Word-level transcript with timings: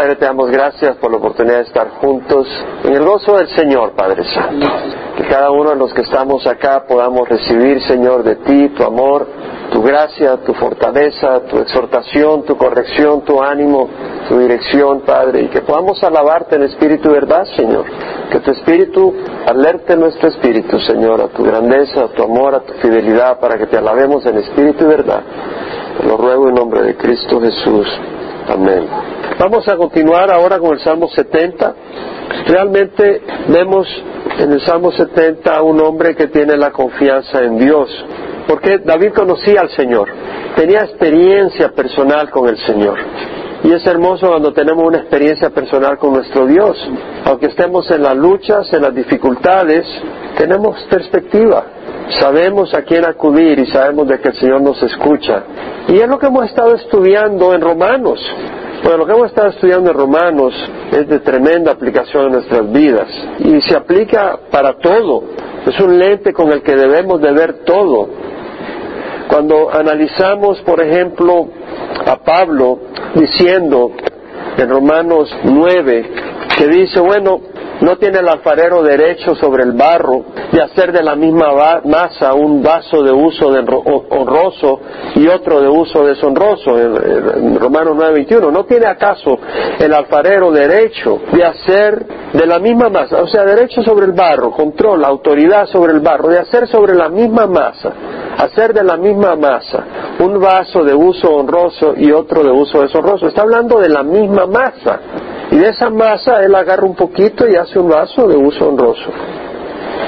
Padre, 0.00 0.16
te 0.16 0.24
damos 0.24 0.50
gracias 0.50 0.96
por 0.96 1.10
la 1.10 1.18
oportunidad 1.18 1.56
de 1.56 1.64
estar 1.64 1.90
juntos 2.00 2.48
en 2.84 2.94
el 2.94 3.04
gozo 3.04 3.36
del 3.36 3.48
Señor, 3.48 3.92
Padre 3.92 4.24
Santo. 4.24 4.66
Que 5.14 5.24
cada 5.24 5.50
uno 5.50 5.72
de 5.72 5.76
los 5.76 5.92
que 5.92 6.00
estamos 6.00 6.46
acá 6.46 6.84
podamos 6.88 7.28
recibir, 7.28 7.82
Señor, 7.82 8.22
de 8.22 8.36
ti 8.36 8.70
tu 8.70 8.82
amor, 8.82 9.26
tu 9.70 9.82
gracia, 9.82 10.38
tu 10.38 10.54
fortaleza, 10.54 11.40
tu 11.40 11.58
exhortación, 11.58 12.44
tu 12.44 12.56
corrección, 12.56 13.26
tu 13.26 13.42
ánimo, 13.42 13.90
tu 14.26 14.38
dirección, 14.38 15.02
Padre, 15.02 15.42
y 15.42 15.48
que 15.48 15.60
podamos 15.60 16.02
alabarte 16.02 16.56
en 16.56 16.62
espíritu 16.62 17.10
y 17.10 17.12
verdad, 17.12 17.44
Señor. 17.54 17.84
Que 18.30 18.40
tu 18.40 18.52
espíritu 18.52 19.14
alerte 19.44 19.96
nuestro 19.96 20.30
espíritu, 20.30 20.80
Señor, 20.80 21.20
a 21.20 21.28
tu 21.28 21.44
grandeza, 21.44 22.04
a 22.04 22.08
tu 22.08 22.22
amor, 22.22 22.54
a 22.54 22.60
tu 22.60 22.72
fidelidad, 22.72 23.38
para 23.38 23.58
que 23.58 23.66
te 23.66 23.76
alabemos 23.76 24.24
en 24.24 24.38
espíritu 24.38 24.82
y 24.84 24.88
verdad. 24.88 25.20
Lo 26.06 26.16
ruego 26.16 26.48
en 26.48 26.54
nombre 26.54 26.80
de 26.84 26.96
Cristo 26.96 27.38
Jesús. 27.38 27.86
Amén. 28.50 28.84
Vamos 29.38 29.68
a 29.68 29.76
continuar 29.76 30.28
ahora 30.28 30.58
con 30.58 30.72
el 30.72 30.80
Salmo 30.80 31.08
70. 31.08 31.74
Realmente 32.48 33.22
vemos 33.46 33.86
en 34.40 34.50
el 34.52 34.60
Salmo 34.62 34.90
70 34.90 35.56
a 35.56 35.62
un 35.62 35.80
hombre 35.80 36.16
que 36.16 36.26
tiene 36.26 36.56
la 36.56 36.72
confianza 36.72 37.44
en 37.44 37.58
Dios. 37.58 37.88
Porque 38.48 38.78
David 38.78 39.12
conocía 39.14 39.60
al 39.60 39.70
Señor, 39.70 40.08
tenía 40.56 40.80
experiencia 40.80 41.68
personal 41.70 42.28
con 42.30 42.48
el 42.48 42.56
Señor. 42.66 42.98
Y 43.62 43.72
es 43.72 43.86
hermoso 43.86 44.26
cuando 44.26 44.52
tenemos 44.52 44.84
una 44.84 44.98
experiencia 44.98 45.50
personal 45.50 45.96
con 45.98 46.14
nuestro 46.14 46.46
Dios. 46.46 46.76
Aunque 47.26 47.46
estemos 47.46 47.88
en 47.92 48.02
las 48.02 48.16
luchas, 48.16 48.72
en 48.72 48.82
las 48.82 48.94
dificultades, 48.94 49.86
tenemos 50.36 50.76
perspectiva. 50.90 51.66
Sabemos 52.18 52.74
a 52.74 52.82
quién 52.82 53.04
acudir 53.04 53.60
y 53.60 53.66
sabemos 53.66 54.08
de 54.08 54.18
que 54.18 54.30
el 54.30 54.34
Señor 54.34 54.62
nos 54.62 54.82
escucha. 54.82 55.44
Y 55.90 55.98
es 55.98 56.08
lo 56.08 56.20
que 56.20 56.26
hemos 56.26 56.44
estado 56.46 56.76
estudiando 56.76 57.52
en 57.52 57.60
Romanos. 57.60 58.20
Bueno, 58.84 58.98
lo 58.98 59.06
que 59.06 59.12
hemos 59.12 59.26
estado 59.26 59.48
estudiando 59.48 59.90
en 59.90 59.96
Romanos 59.96 60.54
es 60.92 61.08
de 61.08 61.18
tremenda 61.18 61.72
aplicación 61.72 62.26
en 62.26 62.32
nuestras 62.32 62.70
vidas 62.70 63.08
y 63.40 63.60
se 63.62 63.76
aplica 63.76 64.38
para 64.52 64.78
todo. 64.78 65.24
Es 65.66 65.80
un 65.80 65.98
lente 65.98 66.32
con 66.32 66.52
el 66.52 66.62
que 66.62 66.76
debemos 66.76 67.20
de 67.20 67.32
ver 67.32 67.64
todo. 67.64 68.08
Cuando 69.28 69.68
analizamos, 69.74 70.60
por 70.60 70.80
ejemplo, 70.80 71.48
a 72.06 72.16
Pablo 72.18 72.78
diciendo 73.16 73.90
en 74.58 74.68
Romanos 74.68 75.28
9 75.42 76.10
que 76.56 76.68
dice, 76.68 77.00
bueno, 77.00 77.40
no 77.80 77.96
tiene 77.96 78.18
el 78.18 78.28
alfarero 78.28 78.82
derecho 78.82 79.34
sobre 79.34 79.64
el 79.64 79.72
barro 79.72 80.24
de 80.52 80.62
hacer 80.62 80.92
de 80.92 81.02
la 81.02 81.16
misma 81.16 81.80
masa 81.84 82.34
un 82.34 82.62
vaso 82.62 83.02
de 83.02 83.12
uso 83.12 83.48
honroso 83.48 84.80
y 85.14 85.26
otro 85.26 85.60
de 85.60 85.68
uso 85.68 86.04
deshonroso. 86.04 86.78
En 86.78 87.58
Romanos 87.58 87.96
9:21, 87.96 88.50
¿no 88.50 88.64
tiene 88.64 88.86
acaso 88.86 89.38
el 89.78 89.92
alfarero 89.92 90.50
derecho 90.50 91.20
de 91.32 91.44
hacer 91.44 92.06
de 92.32 92.46
la 92.46 92.58
misma 92.58 92.88
masa, 92.88 93.22
o 93.22 93.26
sea, 93.26 93.44
derecho 93.44 93.82
sobre 93.82 94.06
el 94.06 94.12
barro, 94.12 94.52
control, 94.52 95.04
autoridad 95.04 95.66
sobre 95.66 95.92
el 95.92 96.00
barro, 96.00 96.28
de 96.28 96.38
hacer 96.38 96.68
sobre 96.68 96.94
la 96.94 97.08
misma 97.08 97.46
masa, 97.46 97.92
hacer 98.38 98.72
de 98.72 98.84
la 98.84 98.96
misma 98.96 99.34
masa 99.36 99.84
un 100.20 100.40
vaso 100.40 100.84
de 100.84 100.94
uso 100.94 101.28
honroso 101.30 101.94
y 101.96 102.12
otro 102.12 102.44
de 102.44 102.50
uso 102.50 102.82
deshonroso? 102.82 103.26
Está 103.26 103.42
hablando 103.42 103.80
de 103.80 103.88
la 103.88 104.02
misma 104.02 104.46
masa. 104.46 105.00
Y 105.50 105.56
de 105.56 105.68
esa 105.68 105.90
masa 105.90 106.42
él 106.42 106.54
agarra 106.54 106.84
un 106.84 106.94
poquito 106.94 107.48
y 107.48 107.56
hace 107.56 107.78
un 107.78 107.88
vaso 107.88 108.28
de 108.28 108.36
uso 108.36 108.68
honroso. 108.68 109.10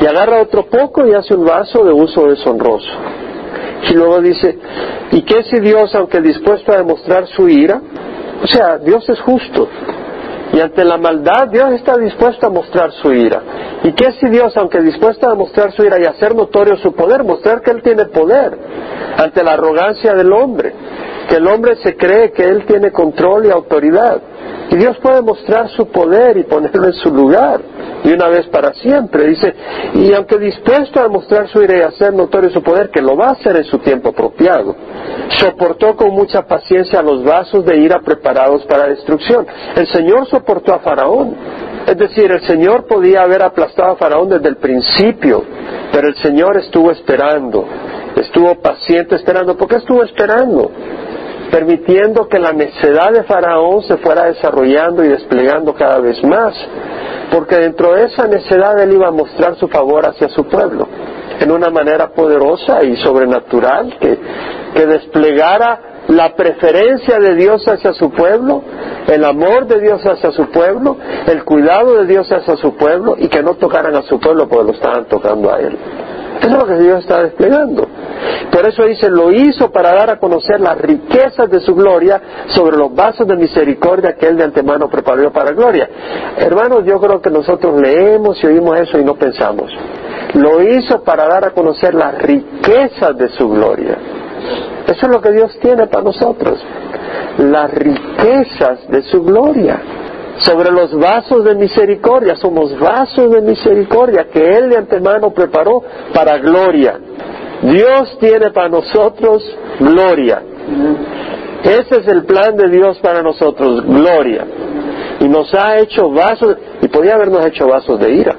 Y 0.01 0.07
agarra 0.07 0.43
otro 0.43 0.67
poco 0.67 1.07
y 1.07 1.15
hace 1.15 1.35
un 1.35 1.45
vaso 1.45 1.85
de 1.85 1.93
uso 1.93 2.27
deshonroso. 2.27 2.93
Y 3.91 3.95
luego 3.95 4.21
dice, 4.21 4.59
¿y 5.11 5.23
qué 5.23 5.43
si 5.45 5.61
Dios, 5.61 5.95
aunque 5.95 6.21
dispuesto 6.21 6.73
a 6.73 6.79
demostrar 6.79 7.27
su 7.27 7.49
ira? 7.49 7.81
O 8.43 8.47
sea, 8.47 8.79
Dios 8.79 9.09
es 9.09 9.21
justo. 9.21 9.69
Y 10.53 10.61
ante 10.61 10.85
la 10.85 10.99
maldad, 10.99 11.49
Dios 11.49 11.73
está 11.73 11.97
dispuesto 11.97 12.47
a 12.47 12.51
mostrar 12.51 12.93
su 12.93 13.13
ira. 13.13 13.43
¿Y 13.85 13.93
qué 13.93 14.13
si 14.13 14.29
Dios, 14.29 14.57
aunque 14.57 14.81
dispuesto 14.81 15.29
a 15.29 15.35
mostrar 15.35 15.73
su 15.73 15.83
ira 15.85 15.99
y 15.99 16.05
hacer 16.05 16.35
notorio 16.35 16.77
su 16.77 16.95
poder, 16.95 17.25
mostrar 17.25 17.63
que 17.63 17.71
Él 17.71 17.83
tiene 17.83 18.05
poder 18.07 18.57
ante 19.17 19.43
la 19.43 19.53
arrogancia 19.53 20.15
del 20.15 20.33
hombre? 20.33 20.73
Que 21.29 21.37
el 21.37 21.47
hombre 21.47 21.77
se 21.77 21.97
cree 21.97 22.33
que 22.33 22.45
Él 22.45 22.67
tiene 22.67 22.93
control 22.93 23.47
y 23.47 23.51
autoridad. 23.51 24.21
Y 24.71 24.77
Dios 24.77 24.97
puede 24.99 25.21
mostrar 25.23 25.69
su 25.71 25.87
poder 25.89 26.37
y 26.39 26.45
ponerlo 26.45 26.87
en 26.87 26.95
su 26.95 27.13
lugar, 27.13 27.61
y 28.05 28.13
una 28.13 28.29
vez 28.29 28.47
para 28.49 28.73
siempre. 28.75 29.29
Dice, 29.29 29.55
y 29.95 30.13
aunque 30.13 30.39
dispuesto 30.39 31.01
a 31.01 31.09
mostrar 31.09 31.49
su 31.49 31.63
ira 31.63 31.77
y 31.77 31.81
hacer 31.83 32.13
notorio 32.15 32.51
su 32.51 32.63
poder, 32.63 32.91
que 32.91 33.03
lo 33.03 33.17
va 33.17 33.29
a 33.29 33.33
hacer 33.33 33.57
en 33.57 33.65
su 33.65 33.79
tiempo 33.79 34.11
apropiado, 34.11 34.75
soportó 35.39 35.97
con 35.97 36.11
mucha 36.11 36.43
paciencia 36.47 37.03
los 37.03 37.23
vasos 37.23 37.65
de 37.65 37.77
ira 37.77 38.01
preparados 38.01 38.65
para 38.65 38.89
destrucción. 38.89 39.47
El 39.77 39.87
Señor 39.89 40.27
soportó 40.29 40.75
a 40.75 40.79
Faraón. 40.79 41.37
Es 41.87 41.97
decir, 41.97 42.31
el 42.31 42.43
Señor 42.43 42.87
podía 42.87 43.23
haber 43.23 43.43
aplastado 43.43 43.93
a 43.93 43.97
Faraón 43.97 44.29
desde 44.29 44.49
el 44.49 44.57
principio, 44.57 45.43
pero 45.91 46.09
el 46.09 46.15
Señor 46.17 46.57
estuvo 46.57 46.93
esperando, 46.93 47.67
estuvo 48.17 48.55
paciente 48.61 49.17
esperando. 49.17 49.57
¿Por 49.57 49.69
qué 49.69 49.77
estuvo 49.77 50.05
esperando? 50.05 50.71
Permitiendo 51.53 52.29
que 52.29 52.39
la 52.39 52.53
necedad 52.53 53.13
de 53.13 53.25
Faraón 53.25 53.83
se 53.83 53.99
fuera 53.99 54.25
desarrollando 54.25 55.05
y 55.05 55.09
desplegando 55.09 55.75
cada 55.75 55.99
vez 55.99 56.25
más, 56.25 56.55
porque 57.31 57.57
dentro 57.57 57.93
de 57.93 58.07
esa 58.07 58.27
necedad 58.27 58.81
él 58.81 58.95
iba 58.95 59.09
a 59.09 59.11
mostrar 59.11 59.57
su 59.57 59.69
favor 59.69 60.07
hacia 60.07 60.31
su 60.31 60.45
pueblo, 60.49 60.89
en 61.39 61.51
una 61.51 61.69
manera 61.69 62.09
poderosa 62.15 62.83
y 62.83 62.97
sobrenatural, 62.97 63.99
que, 64.01 64.19
que 64.75 64.87
desplegara 64.87 65.93
la 66.09 66.35
preferencia 66.35 67.19
de 67.19 67.35
Dios 67.35 67.69
hacia 67.69 67.93
su 67.93 68.11
pueblo, 68.11 68.63
el 69.07 69.23
amor 69.23 69.67
de 69.67 69.79
Dios 69.81 70.01
hacia 70.07 70.33
su 70.33 70.51
pueblo, 70.51 70.97
el 71.27 71.45
cuidado 71.45 71.99
de 71.99 72.07
Dios 72.07 72.33
hacia 72.33 72.57
su 72.57 72.75
pueblo 72.77 73.15
y 73.19 73.29
que 73.29 73.43
no 73.43 73.55
tocaran 73.57 73.95
a 73.95 74.03
su 74.03 74.19
pueblo 74.19 74.49
porque 74.49 74.65
lo 74.65 74.73
estaban 74.73 75.05
tocando 75.05 75.53
a 75.53 75.61
él. 75.61 75.77
Es 76.43 76.51
lo 76.51 76.67
que 76.67 76.75
Dios 76.75 77.01
está 77.01 77.23
desplegando. 77.23 77.87
Por 78.51 78.67
eso 78.67 78.85
dice, 78.85 79.09
lo 79.09 79.31
hizo 79.31 79.71
para 79.71 79.95
dar 79.95 80.11
a 80.11 80.19
conocer 80.19 80.61
las 80.61 80.77
riquezas 80.79 81.49
de 81.49 81.61
su 81.61 81.75
gloria 81.75 82.21
sobre 82.49 82.77
los 82.77 82.95
vasos 82.95 83.27
de 83.27 83.37
misericordia 83.37 84.15
que 84.15 84.27
Él 84.27 84.37
de 84.37 84.45
antemano 84.45 84.89
preparó 84.89 85.33
para 85.33 85.53
gloria. 85.53 85.89
Hermanos, 86.37 86.85
yo 86.85 87.01
creo 87.01 87.21
que 87.21 87.31
nosotros 87.31 87.81
leemos 87.81 88.43
y 88.43 88.47
oímos 88.49 88.79
eso 88.81 88.99
y 88.99 89.05
no 89.05 89.15
pensamos. 89.15 89.71
Lo 90.35 90.63
hizo 90.63 91.03
para 91.03 91.29
dar 91.29 91.45
a 91.47 91.51
conocer 91.51 91.95
las 91.95 92.19
riquezas 92.19 93.17
de 93.17 93.29
su 93.31 93.49
gloria. 93.49 93.97
Eso 94.87 95.07
es 95.07 95.13
lo 95.13 95.21
que 95.21 95.31
Dios 95.31 95.57
tiene 95.61 95.87
para 95.87 96.03
nosotros. 96.03 96.59
Las 97.39 97.71
riquezas 97.73 98.89
de 98.89 99.03
su 99.03 99.23
gloria 99.23 99.81
sobre 100.45 100.71
los 100.71 100.93
vasos 100.99 101.45
de 101.45 101.55
misericordia. 101.55 102.37
Somos 102.37 102.79
vasos 102.79 103.31
de 103.31 103.41
misericordia 103.41 104.27
que 104.33 104.57
Él 104.57 104.71
de 104.71 104.79
antemano 104.79 105.33
preparó 105.33 105.83
para 106.15 106.39
gloria. 106.39 106.99
Dios 107.63 108.17
tiene 108.19 108.51
para 108.51 108.69
nosotros 108.69 109.43
gloria. 109.79 110.43
Ese 111.63 112.01
es 112.01 112.09
el 112.09 112.25
plan 112.25 112.57
de 112.57 112.69
Dios 112.69 112.99
para 112.99 113.23
nosotros, 113.23 113.85
gloria. 113.87 114.45
Y 115.21 115.29
nos 115.29 115.55
ha 115.55 115.79
hecho 115.79 116.11
vasos, 116.11 116.57
y 116.81 116.89
podía 116.89 117.15
habernos 117.15 117.47
hecho 117.47 117.69
vasos 117.69 118.01
de 118.01 118.13
ira. 118.13 118.35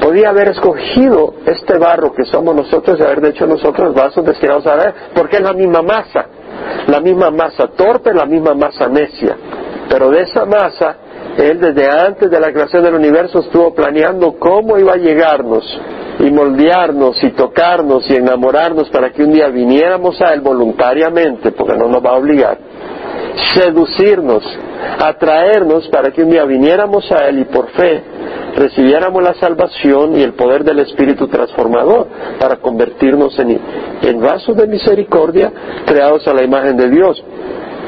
Podía 0.00 0.28
haber 0.28 0.48
escogido 0.48 1.34
este 1.46 1.78
barro 1.78 2.12
que 2.12 2.24
somos 2.24 2.54
nosotros 2.54 2.98
y 3.00 3.02
haber 3.02 3.24
hecho 3.24 3.46
nosotros 3.46 3.94
vasos 3.94 4.24
destinados 4.24 4.66
a 4.66 4.76
ver, 4.76 4.94
porque 5.14 5.36
es 5.36 5.42
la 5.42 5.54
misma 5.54 5.82
masa, 5.82 6.26
la 6.86 7.00
misma 7.00 7.30
masa 7.30 7.68
torpe, 7.68 8.12
la 8.12 8.26
misma 8.26 8.54
masa 8.54 8.86
necia. 8.88 9.36
Pero 9.88 10.10
de 10.10 10.20
esa 10.20 10.44
masa 10.44 10.96
él 11.38 11.60
desde 11.60 11.88
antes 11.88 12.30
de 12.30 12.40
la 12.40 12.52
creación 12.52 12.82
del 12.82 12.94
universo 12.94 13.38
estuvo 13.38 13.72
planeando 13.72 14.34
cómo 14.40 14.76
iba 14.76 14.94
a 14.94 14.96
llegarnos 14.96 15.64
y 16.18 16.30
moldearnos 16.32 17.22
y 17.22 17.30
tocarnos 17.30 18.10
y 18.10 18.16
enamorarnos 18.16 18.90
para 18.90 19.10
que 19.12 19.22
un 19.22 19.32
día 19.32 19.48
viniéramos 19.48 20.20
a 20.20 20.34
Él 20.34 20.40
voluntariamente, 20.40 21.52
porque 21.52 21.76
no 21.76 21.86
nos 21.86 22.04
va 22.04 22.10
a 22.10 22.16
obligar, 22.16 22.58
seducirnos, 23.54 24.42
atraernos 24.98 25.86
para 25.88 26.10
que 26.10 26.24
un 26.24 26.30
día 26.30 26.44
viniéramos 26.44 27.10
a 27.12 27.28
Él 27.28 27.38
y 27.38 27.44
por 27.44 27.68
fe 27.68 28.02
recibiéramos 28.56 29.22
la 29.22 29.34
salvación 29.34 30.16
y 30.16 30.22
el 30.22 30.32
poder 30.32 30.64
del 30.64 30.80
Espíritu 30.80 31.28
transformador 31.28 32.08
para 32.40 32.56
convertirnos 32.56 33.38
en, 33.38 33.60
en 34.02 34.20
vasos 34.20 34.56
de 34.56 34.66
misericordia 34.66 35.52
creados 35.86 36.26
a 36.26 36.34
la 36.34 36.42
imagen 36.42 36.76
de 36.76 36.90
Dios. 36.90 37.22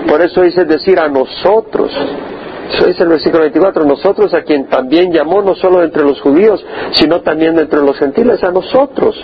Por 0.08 0.22
eso 0.22 0.42
dice 0.42 0.64
decir 0.64 1.00
a 1.00 1.08
nosotros, 1.08 1.90
eso 2.72 2.86
dice 2.86 3.02
el 3.02 3.08
versículo 3.08 3.42
24, 3.42 3.84
nosotros 3.84 4.32
a 4.32 4.42
quien 4.42 4.68
también 4.68 5.12
llamó 5.12 5.42
no 5.42 5.54
solo 5.54 5.82
entre 5.82 6.04
los 6.04 6.20
judíos, 6.20 6.64
sino 6.92 7.20
también 7.20 7.58
entre 7.58 7.80
los 7.80 7.98
gentiles, 7.98 8.42
a 8.44 8.52
nosotros. 8.52 9.16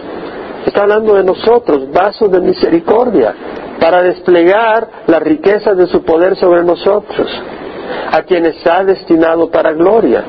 Está 0.66 0.82
hablando 0.82 1.14
de 1.14 1.22
nosotros, 1.22 1.90
vasos 1.92 2.30
de 2.30 2.40
misericordia, 2.40 3.34
para 3.80 4.02
desplegar 4.02 4.88
las 5.06 5.22
riquezas 5.22 5.76
de 5.76 5.86
su 5.86 6.02
poder 6.02 6.36
sobre 6.36 6.64
nosotros, 6.64 7.28
a 8.10 8.22
quienes 8.22 8.66
ha 8.66 8.82
destinado 8.82 9.48
para 9.48 9.72
gloria. 9.72 10.24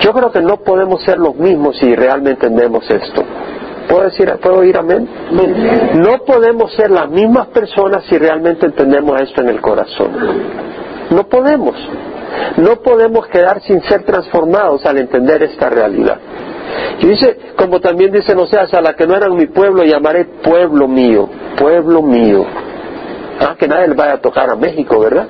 Yo 0.00 0.12
creo 0.12 0.32
que 0.32 0.40
no 0.40 0.56
podemos 0.58 1.02
ser 1.04 1.18
los 1.18 1.36
mismos 1.36 1.76
si 1.78 1.94
realmente 1.94 2.46
entendemos 2.46 2.90
esto. 2.90 3.22
¿Puedo, 3.88 4.04
decir, 4.04 4.32
¿Puedo 4.40 4.58
oír 4.58 4.76
amén? 4.76 5.08
No 5.94 6.18
podemos 6.24 6.72
ser 6.74 6.90
las 6.90 7.08
mismas 7.10 7.48
personas 7.48 8.04
si 8.08 8.18
realmente 8.18 8.66
entendemos 8.66 9.20
esto 9.20 9.42
en 9.42 9.48
el 9.48 9.60
corazón. 9.60 10.10
No 11.10 11.24
podemos. 11.24 11.76
No 12.56 12.76
podemos 12.76 13.26
quedar 13.26 13.60
sin 13.62 13.82
ser 13.82 14.04
transformados 14.04 14.86
al 14.86 14.98
entender 14.98 15.42
esta 15.42 15.68
realidad. 15.68 16.18
Y 17.00 17.06
dice, 17.06 17.36
como 17.56 17.80
también 17.80 18.12
dice 18.12 18.34
Oseas, 18.34 18.72
a 18.74 18.80
la 18.80 18.94
que 18.94 19.06
no 19.06 19.16
eran 19.16 19.36
mi 19.36 19.46
pueblo 19.46 19.82
llamaré 19.82 20.24
pueblo 20.42 20.86
mío, 20.86 21.28
pueblo 21.58 22.02
mío. 22.02 22.44
Ah, 23.40 23.56
que 23.58 23.66
nadie 23.66 23.88
le 23.88 23.94
vaya 23.94 24.14
a 24.14 24.20
tocar 24.20 24.50
a 24.50 24.54
México, 24.54 25.00
¿verdad? 25.00 25.26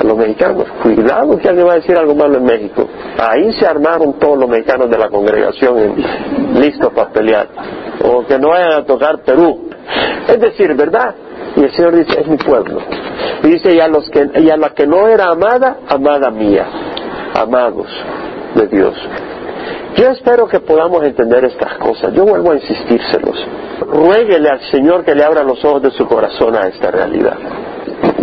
A 0.00 0.04
los 0.04 0.16
mexicanos. 0.16 0.66
Cuidado 0.82 1.38
que 1.38 1.48
alguien 1.48 1.66
va 1.66 1.72
a 1.72 1.76
decir 1.76 1.96
algo 1.96 2.14
malo 2.14 2.38
en 2.38 2.44
México. 2.44 2.88
Ahí 3.18 3.52
se 3.52 3.66
armaron 3.66 4.18
todos 4.18 4.36
los 4.36 4.48
mexicanos 4.48 4.90
de 4.90 4.98
la 4.98 5.08
congregación 5.08 5.94
listos 6.54 6.92
para 6.92 7.10
pelear. 7.10 7.48
O 8.04 8.26
que 8.26 8.38
no 8.38 8.48
vayan 8.48 8.72
a 8.72 8.84
tocar 8.84 9.22
Perú. 9.22 9.70
Es 10.28 10.40
decir, 10.40 10.74
¿verdad? 10.74 11.14
Y 11.56 11.64
el 11.64 11.72
Señor 11.72 11.96
dice, 11.96 12.20
es 12.20 12.26
mi 12.26 12.36
pueblo. 12.36 12.80
Y 13.42 13.48
dice, 13.48 13.74
y 13.74 13.80
a, 13.80 13.88
los 13.88 14.08
que, 14.08 14.30
y 14.40 14.50
a 14.50 14.56
la 14.56 14.70
que 14.70 14.86
no 14.86 15.08
era 15.08 15.26
amada, 15.26 15.78
amada 15.88 16.30
mía. 16.30 16.66
Amados 17.34 17.88
de 18.54 18.66
Dios. 18.68 18.94
Yo 19.96 20.08
espero 20.08 20.48
que 20.48 20.60
podamos 20.60 21.04
entender 21.04 21.44
estas 21.44 21.76
cosas. 21.78 22.12
Yo 22.14 22.24
vuelvo 22.24 22.52
a 22.52 22.54
insistírselos. 22.54 23.46
Ruéguele 23.80 24.48
al 24.48 24.60
Señor 24.70 25.04
que 25.04 25.14
le 25.14 25.24
abra 25.24 25.42
los 25.42 25.62
ojos 25.64 25.82
de 25.82 25.90
su 25.90 26.06
corazón 26.06 26.56
a 26.56 26.68
esta 26.68 26.90
realidad. 26.90 27.36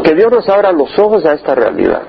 Que 0.03 0.15
Dios 0.15 0.31
nos 0.31 0.49
abra 0.49 0.71
los 0.71 0.97
ojos 0.97 1.25
a 1.25 1.33
esta 1.33 1.53
realidad. 1.53 2.01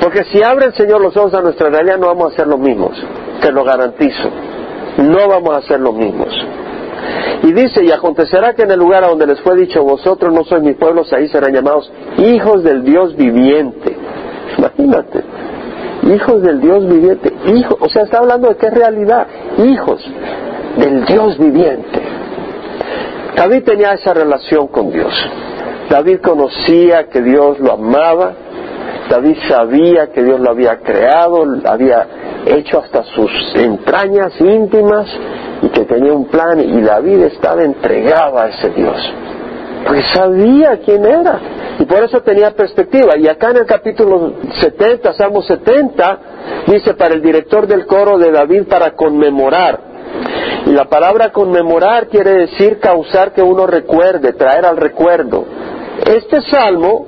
Porque 0.00 0.24
si 0.24 0.42
abre 0.42 0.66
el 0.66 0.74
Señor 0.74 1.00
los 1.00 1.16
ojos 1.16 1.34
a 1.34 1.42
nuestra 1.42 1.70
realidad, 1.70 1.98
no 1.98 2.08
vamos 2.08 2.32
a 2.32 2.36
ser 2.36 2.46
los 2.48 2.58
mismos. 2.58 2.92
Te 3.40 3.52
lo 3.52 3.62
garantizo. 3.62 4.30
No 4.98 5.28
vamos 5.28 5.56
a 5.56 5.62
ser 5.62 5.80
los 5.80 5.94
mismos. 5.94 6.34
Y 7.42 7.52
dice, 7.52 7.84
y 7.84 7.90
acontecerá 7.90 8.54
que 8.54 8.62
en 8.62 8.70
el 8.70 8.78
lugar 8.78 9.04
a 9.04 9.08
donde 9.08 9.26
les 9.26 9.40
fue 9.40 9.56
dicho, 9.56 9.82
vosotros 9.82 10.32
no 10.32 10.44
sois 10.44 10.62
mi 10.62 10.74
pueblo, 10.74 11.02
ahí 11.12 11.28
serán 11.28 11.52
llamados 11.52 11.90
hijos 12.18 12.62
del 12.62 12.84
Dios 12.84 13.14
viviente. 13.16 13.96
Imagínate 14.58 15.22
hijos 16.12 16.42
del 16.42 16.60
Dios 16.60 16.86
viviente, 16.86 17.32
hijos, 17.46 17.76
o 17.80 17.88
sea, 17.88 18.02
está 18.02 18.18
hablando 18.18 18.48
de 18.48 18.56
qué 18.56 18.70
realidad, 18.70 19.26
hijos 19.58 20.04
del 20.76 21.04
Dios 21.04 21.38
viviente. 21.38 22.02
David 23.36 23.64
tenía 23.64 23.92
esa 23.92 24.14
relación 24.14 24.68
con 24.68 24.90
Dios. 24.90 25.12
David 25.88 26.20
conocía 26.20 27.08
que 27.08 27.20
Dios 27.20 27.58
lo 27.58 27.72
amaba, 27.72 28.32
David 29.10 29.36
sabía 29.48 30.10
que 30.12 30.22
Dios 30.22 30.40
lo 30.40 30.50
había 30.50 30.78
creado, 30.78 31.44
había 31.64 32.06
hecho 32.46 32.80
hasta 32.80 33.02
sus 33.04 33.30
entrañas 33.54 34.32
íntimas 34.40 35.06
y 35.64 35.68
que 35.68 35.84
tenía 35.84 36.12
un 36.12 36.26
plan 36.26 36.60
y 36.60 36.82
David 36.82 37.22
estaba 37.22 37.62
entregado 37.62 38.38
a 38.38 38.48
ese 38.48 38.68
Dios. 38.70 38.96
Pues 39.86 40.04
sabía 40.12 40.78
quién 40.84 41.04
era 41.04 41.40
y 41.78 41.84
por 41.84 42.02
eso 42.02 42.20
tenía 42.20 42.50
perspectiva. 42.50 43.16
Y 43.16 43.28
acá 43.28 43.50
en 43.50 43.58
el 43.58 43.66
capítulo 43.66 44.34
70, 44.60 45.12
Salmo 45.14 45.42
70, 45.42 46.18
dice 46.66 46.94
para 46.94 47.14
el 47.14 47.22
director 47.22 47.66
del 47.66 47.86
coro 47.86 48.18
de 48.18 48.30
David 48.30 48.64
para 48.68 48.92
conmemorar. 48.92 49.80
Y 50.66 50.70
la 50.70 50.84
palabra 50.84 51.32
conmemorar 51.32 52.08
quiere 52.08 52.46
decir 52.46 52.78
causar 52.78 53.32
que 53.32 53.42
uno 53.42 53.66
recuerde, 53.66 54.32
traer 54.34 54.64
al 54.66 54.76
recuerdo. 54.76 55.44
Este 56.06 56.42
salmo 56.42 57.06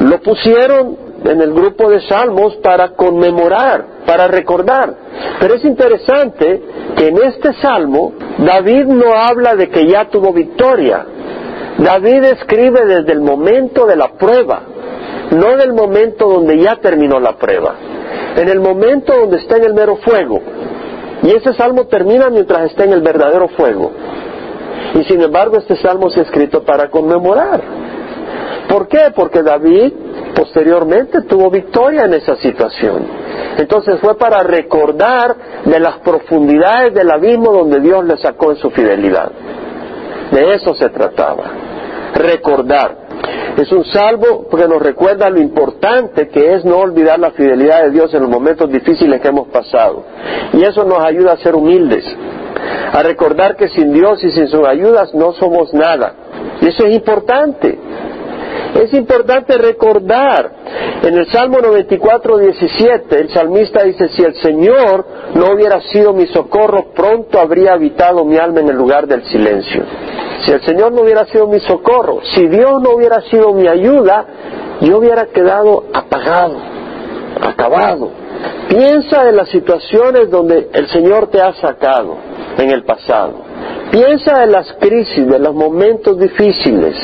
lo 0.00 0.20
pusieron 0.20 1.09
en 1.24 1.40
el 1.40 1.52
grupo 1.52 1.90
de 1.90 2.00
salmos 2.08 2.56
para 2.56 2.90
conmemorar, 2.90 3.84
para 4.06 4.28
recordar. 4.28 4.94
Pero 5.38 5.54
es 5.54 5.64
interesante 5.64 6.62
que 6.96 7.08
en 7.08 7.18
este 7.22 7.52
salmo 7.54 8.12
David 8.38 8.86
no 8.86 9.14
habla 9.14 9.54
de 9.54 9.68
que 9.68 9.86
ya 9.86 10.08
tuvo 10.08 10.32
victoria, 10.32 11.06
David 11.78 12.24
escribe 12.24 12.84
desde 12.86 13.12
el 13.12 13.20
momento 13.20 13.86
de 13.86 13.96
la 13.96 14.08
prueba, 14.12 14.62
no 15.30 15.56
del 15.56 15.72
momento 15.72 16.28
donde 16.28 16.58
ya 16.58 16.76
terminó 16.76 17.20
la 17.20 17.36
prueba, 17.36 17.74
en 18.36 18.48
el 18.48 18.60
momento 18.60 19.14
donde 19.18 19.38
está 19.38 19.56
en 19.56 19.64
el 19.64 19.74
mero 19.74 19.96
fuego. 19.96 20.40
Y 21.22 21.30
ese 21.30 21.52
salmo 21.54 21.86
termina 21.86 22.30
mientras 22.30 22.70
está 22.70 22.84
en 22.84 22.92
el 22.92 23.02
verdadero 23.02 23.48
fuego. 23.48 23.92
Y 24.94 25.04
sin 25.04 25.20
embargo 25.20 25.58
este 25.58 25.76
salmo 25.76 26.10
se 26.10 26.20
ha 26.20 26.22
escrito 26.22 26.62
para 26.64 26.88
conmemorar. 26.88 27.60
¿Por 28.70 28.86
qué? 28.86 29.12
Porque 29.14 29.42
David 29.42 29.92
posteriormente 30.34 31.22
tuvo 31.22 31.50
victoria 31.50 32.04
en 32.04 32.14
esa 32.14 32.36
situación. 32.36 33.04
Entonces 33.58 33.98
fue 34.00 34.16
para 34.16 34.42
recordar 34.42 35.34
de 35.64 35.80
las 35.80 35.98
profundidades 35.98 36.94
del 36.94 37.10
abismo 37.10 37.52
donde 37.52 37.80
Dios 37.80 38.04
le 38.04 38.16
sacó 38.16 38.52
en 38.52 38.56
su 38.58 38.70
fidelidad. 38.70 39.30
De 40.30 40.54
eso 40.54 40.74
se 40.74 40.88
trataba 40.90 41.70
recordar. 42.14 42.96
Es 43.56 43.70
un 43.72 43.84
salvo 43.84 44.46
porque 44.50 44.66
nos 44.66 44.80
recuerda 44.80 45.28
lo 45.28 45.40
importante 45.40 46.28
que 46.28 46.54
es 46.54 46.64
no 46.64 46.78
olvidar 46.78 47.18
la 47.18 47.32
fidelidad 47.32 47.82
de 47.84 47.90
Dios 47.90 48.12
en 48.14 48.22
los 48.22 48.30
momentos 48.30 48.70
difíciles 48.70 49.20
que 49.20 49.28
hemos 49.28 49.48
pasado. 49.48 50.04
Y 50.52 50.62
eso 50.62 50.84
nos 50.84 51.02
ayuda 51.04 51.32
a 51.32 51.36
ser 51.36 51.54
humildes, 51.54 52.04
a 52.92 53.02
recordar 53.02 53.56
que 53.56 53.68
sin 53.68 53.92
Dios 53.92 54.22
y 54.24 54.30
sin 54.30 54.48
sus 54.48 54.66
ayudas 54.66 55.14
no 55.14 55.32
somos 55.32 55.74
nada. 55.74 56.14
Y 56.60 56.68
eso 56.68 56.86
es 56.86 56.94
importante. 56.94 57.78
Es 58.74 58.92
importante 58.94 59.58
recordar. 59.58 60.52
En 61.02 61.16
el 61.16 61.26
Salmo 61.30 61.58
94, 61.58 62.38
17, 62.38 63.20
el 63.20 63.30
salmista 63.30 63.82
dice, 63.82 64.08
si 64.10 64.22
el 64.22 64.34
Señor 64.36 65.06
no 65.34 65.52
hubiera 65.54 65.80
sido 65.80 66.12
mi 66.12 66.26
socorro, 66.26 66.92
pronto 66.94 67.40
habría 67.40 67.72
habitado 67.72 68.24
mi 68.24 68.36
alma 68.36 68.60
en 68.60 68.68
el 68.68 68.76
lugar 68.76 69.06
del 69.06 69.24
silencio. 69.24 69.82
Si 70.44 70.52
el 70.52 70.62
Señor 70.62 70.92
no 70.92 71.02
hubiera 71.02 71.26
sido 71.26 71.46
mi 71.46 71.60
socorro, 71.60 72.20
si 72.34 72.46
Dios 72.48 72.80
no 72.82 72.90
hubiera 72.90 73.20
sido 73.22 73.52
mi 73.52 73.66
ayuda, 73.66 74.26
yo 74.80 74.98
hubiera 74.98 75.26
quedado 75.26 75.84
apagado, 75.92 76.56
acabado. 77.40 78.10
Piensa 78.68 79.28
en 79.28 79.36
las 79.36 79.48
situaciones 79.48 80.30
donde 80.30 80.70
el 80.72 80.88
Señor 80.88 81.28
te 81.28 81.40
ha 81.40 81.52
sacado 81.54 82.16
en 82.56 82.70
el 82.70 82.84
pasado. 82.84 83.34
Piensa 83.90 84.44
en 84.44 84.52
las 84.52 84.72
crisis, 84.74 85.26
de 85.26 85.38
los 85.38 85.54
momentos 85.54 86.18
difíciles, 86.18 86.94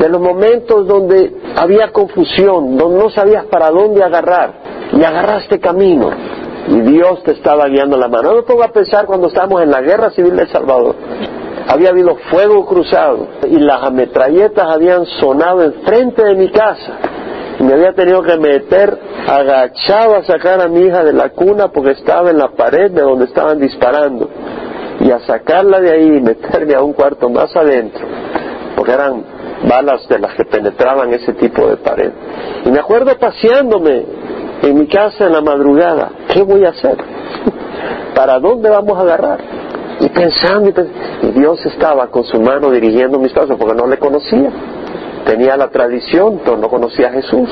de 0.00 0.08
los 0.08 0.20
momentos 0.20 0.88
donde 0.88 1.32
había 1.54 1.92
confusión, 1.92 2.76
donde 2.76 2.98
no 2.98 3.10
sabías 3.10 3.44
para 3.44 3.70
dónde 3.70 4.02
agarrar 4.02 4.54
y 4.92 5.04
agarraste 5.04 5.60
camino 5.60 6.10
y 6.66 6.80
Dios 6.80 7.22
te 7.22 7.32
estaba 7.32 7.68
guiando 7.68 7.96
la 7.96 8.08
mano. 8.08 8.30
No 8.30 8.36
me 8.36 8.42
pongo 8.42 8.64
a 8.64 8.72
pensar 8.72 9.06
cuando 9.06 9.28
estábamos 9.28 9.62
en 9.62 9.70
la 9.70 9.80
guerra 9.80 10.10
civil 10.10 10.34
de 10.36 10.42
El 10.42 10.48
Salvador 10.48 10.96
había 11.70 11.90
habido 11.90 12.16
fuego 12.30 12.66
cruzado 12.66 13.28
y 13.48 13.58
las 13.58 13.82
ametralletas 13.84 14.66
habían 14.68 15.06
sonado 15.06 15.62
enfrente 15.62 16.24
de 16.24 16.34
mi 16.34 16.50
casa. 16.50 16.98
Y 17.60 17.62
me 17.62 17.74
había 17.74 17.92
tenido 17.92 18.22
que 18.22 18.36
meter 18.38 18.98
agachado 19.28 20.16
a 20.16 20.24
sacar 20.24 20.60
a 20.60 20.68
mi 20.68 20.80
hija 20.80 21.04
de 21.04 21.12
la 21.12 21.28
cuna 21.28 21.68
porque 21.68 21.92
estaba 21.92 22.30
en 22.30 22.38
la 22.38 22.48
pared 22.48 22.90
de 22.90 23.02
donde 23.02 23.26
estaban 23.26 23.60
disparando. 23.60 24.28
Y 25.00 25.12
a 25.12 25.20
sacarla 25.20 25.80
de 25.80 25.92
ahí 25.92 26.16
y 26.16 26.20
meterme 26.20 26.74
a 26.74 26.82
un 26.82 26.92
cuarto 26.92 27.28
más 27.28 27.54
adentro, 27.54 28.04
porque 28.76 28.92
eran 28.92 29.24
balas 29.68 30.08
de 30.08 30.18
las 30.18 30.34
que 30.34 30.44
penetraban 30.44 31.12
ese 31.12 31.32
tipo 31.34 31.66
de 31.66 31.76
pared. 31.76 32.12
Y 32.64 32.70
me 32.70 32.80
acuerdo 32.80 33.16
paseándome 33.18 34.04
en 34.62 34.78
mi 34.78 34.86
casa 34.86 35.26
en 35.26 35.32
la 35.32 35.40
madrugada, 35.40 36.10
¿qué 36.32 36.42
voy 36.42 36.64
a 36.64 36.70
hacer? 36.70 36.96
¿Para 38.14 38.38
dónde 38.38 38.68
vamos 38.70 38.98
a 38.98 39.02
agarrar? 39.02 39.60
y 40.00 40.08
pensando, 40.08 40.70
y, 41.22 41.26
Dios 41.32 41.64
estaba 41.66 42.06
con 42.08 42.24
su 42.24 42.40
mano 42.40 42.70
dirigiendo 42.70 43.18
mis 43.18 43.32
pasos 43.32 43.56
porque 43.58 43.74
no 43.74 43.86
le 43.86 43.98
conocía. 43.98 44.50
Tenía 45.26 45.56
la 45.56 45.68
tradición, 45.68 46.40
pero 46.42 46.56
no 46.56 46.68
conocía 46.68 47.08
a 47.08 47.12
Jesús. 47.12 47.48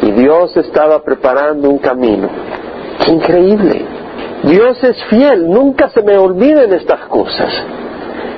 Y 0.00 0.10
Dios 0.12 0.56
estaba 0.56 1.02
preparando 1.02 1.68
un 1.68 1.78
camino. 1.78 2.28
¡Qué 3.04 3.12
increíble! 3.12 3.84
Dios 4.42 4.82
es 4.82 4.96
fiel, 5.10 5.50
nunca 5.50 5.90
se 5.90 6.02
me 6.02 6.16
olviden 6.16 6.72
estas 6.72 7.00
cosas. 7.06 7.52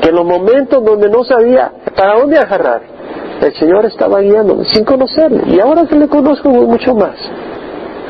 Que 0.00 0.09
en 0.09 0.17
los 0.17 0.26
momentos 0.26 0.85
donde 0.85 1.09
no 1.09 1.23
sabía 1.23 1.73
para 1.97 2.19
dónde 2.19 2.38
agarrar, 2.38 2.83
el 3.42 3.54
Señor 3.54 3.84
estaba 3.87 4.20
guiándome 4.20 4.64
sin 4.66 4.84
conocerle. 4.84 5.42
Y 5.54 5.61
ahora 5.61 5.87
que 5.87 5.96
le 5.96 6.08
conozco 6.08 6.49
mucho 6.49 6.94
más. 6.94 7.16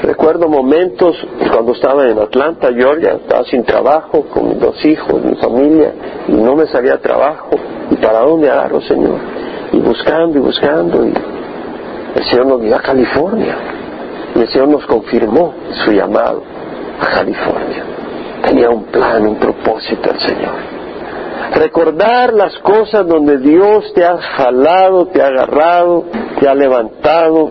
Recuerdo 0.03 0.49
momentos 0.49 1.17
cuando 1.53 1.73
estaba 1.73 2.09
en 2.09 2.19
Atlanta, 2.19 2.69
Georgia, 2.75 3.13
estaba 3.23 3.45
sin 3.45 3.63
trabajo, 3.65 4.25
con 4.33 4.49
mis 4.49 4.61
dos 4.61 4.85
hijos, 4.85 5.25
mi 5.25 5.37
familia, 5.37 5.93
y 6.27 6.33
no 6.33 6.57
me 6.57 6.67
salía 6.67 7.01
trabajo. 7.01 7.51
¿Y 7.91 7.97
para 7.97 8.21
dónde 8.21 8.51
agarro, 8.51 8.81
Señor? 8.81 9.19
Y 9.73 9.79
buscando 9.79 10.39
y 10.39 10.41
buscando, 10.41 11.07
y 11.07 11.15
el 12.17 12.25
Señor 12.25 12.47
nos 12.47 12.61
dio 12.63 12.77
a 12.77 12.81
California. 12.81 13.57
Y 14.35 14.41
el 14.41 14.49
Señor 14.49 14.69
nos 14.69 14.87
confirmó 14.87 15.55
su 15.85 15.93
llamado 15.93 16.43
a 17.01 17.07
California. 17.07 17.85
Tenía 18.45 18.71
un 18.71 18.85
plan, 18.85 19.25
un 19.25 19.37
propósito 19.37 20.11
el 20.11 20.19
Señor. 20.19 20.82
Recordar 21.55 22.33
las 22.33 22.59
cosas 22.59 23.07
donde 23.07 23.39
Dios 23.39 23.93
te 23.95 24.05
ha 24.05 24.17
jalado, 24.17 25.07
te 25.07 25.21
ha 25.21 25.27
agarrado, 25.27 26.05
te 26.39 26.49
ha 26.49 26.55
levantado, 26.55 27.51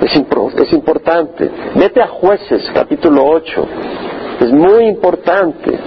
es, 0.00 0.72
importante. 0.72 1.50
Vete 1.74 2.02
a 2.02 2.08
jueces, 2.08 2.62
capítulo 2.74 3.24
8. 3.24 3.68
Es 4.40 4.52
muy 4.52 4.86
importante. 4.86 5.78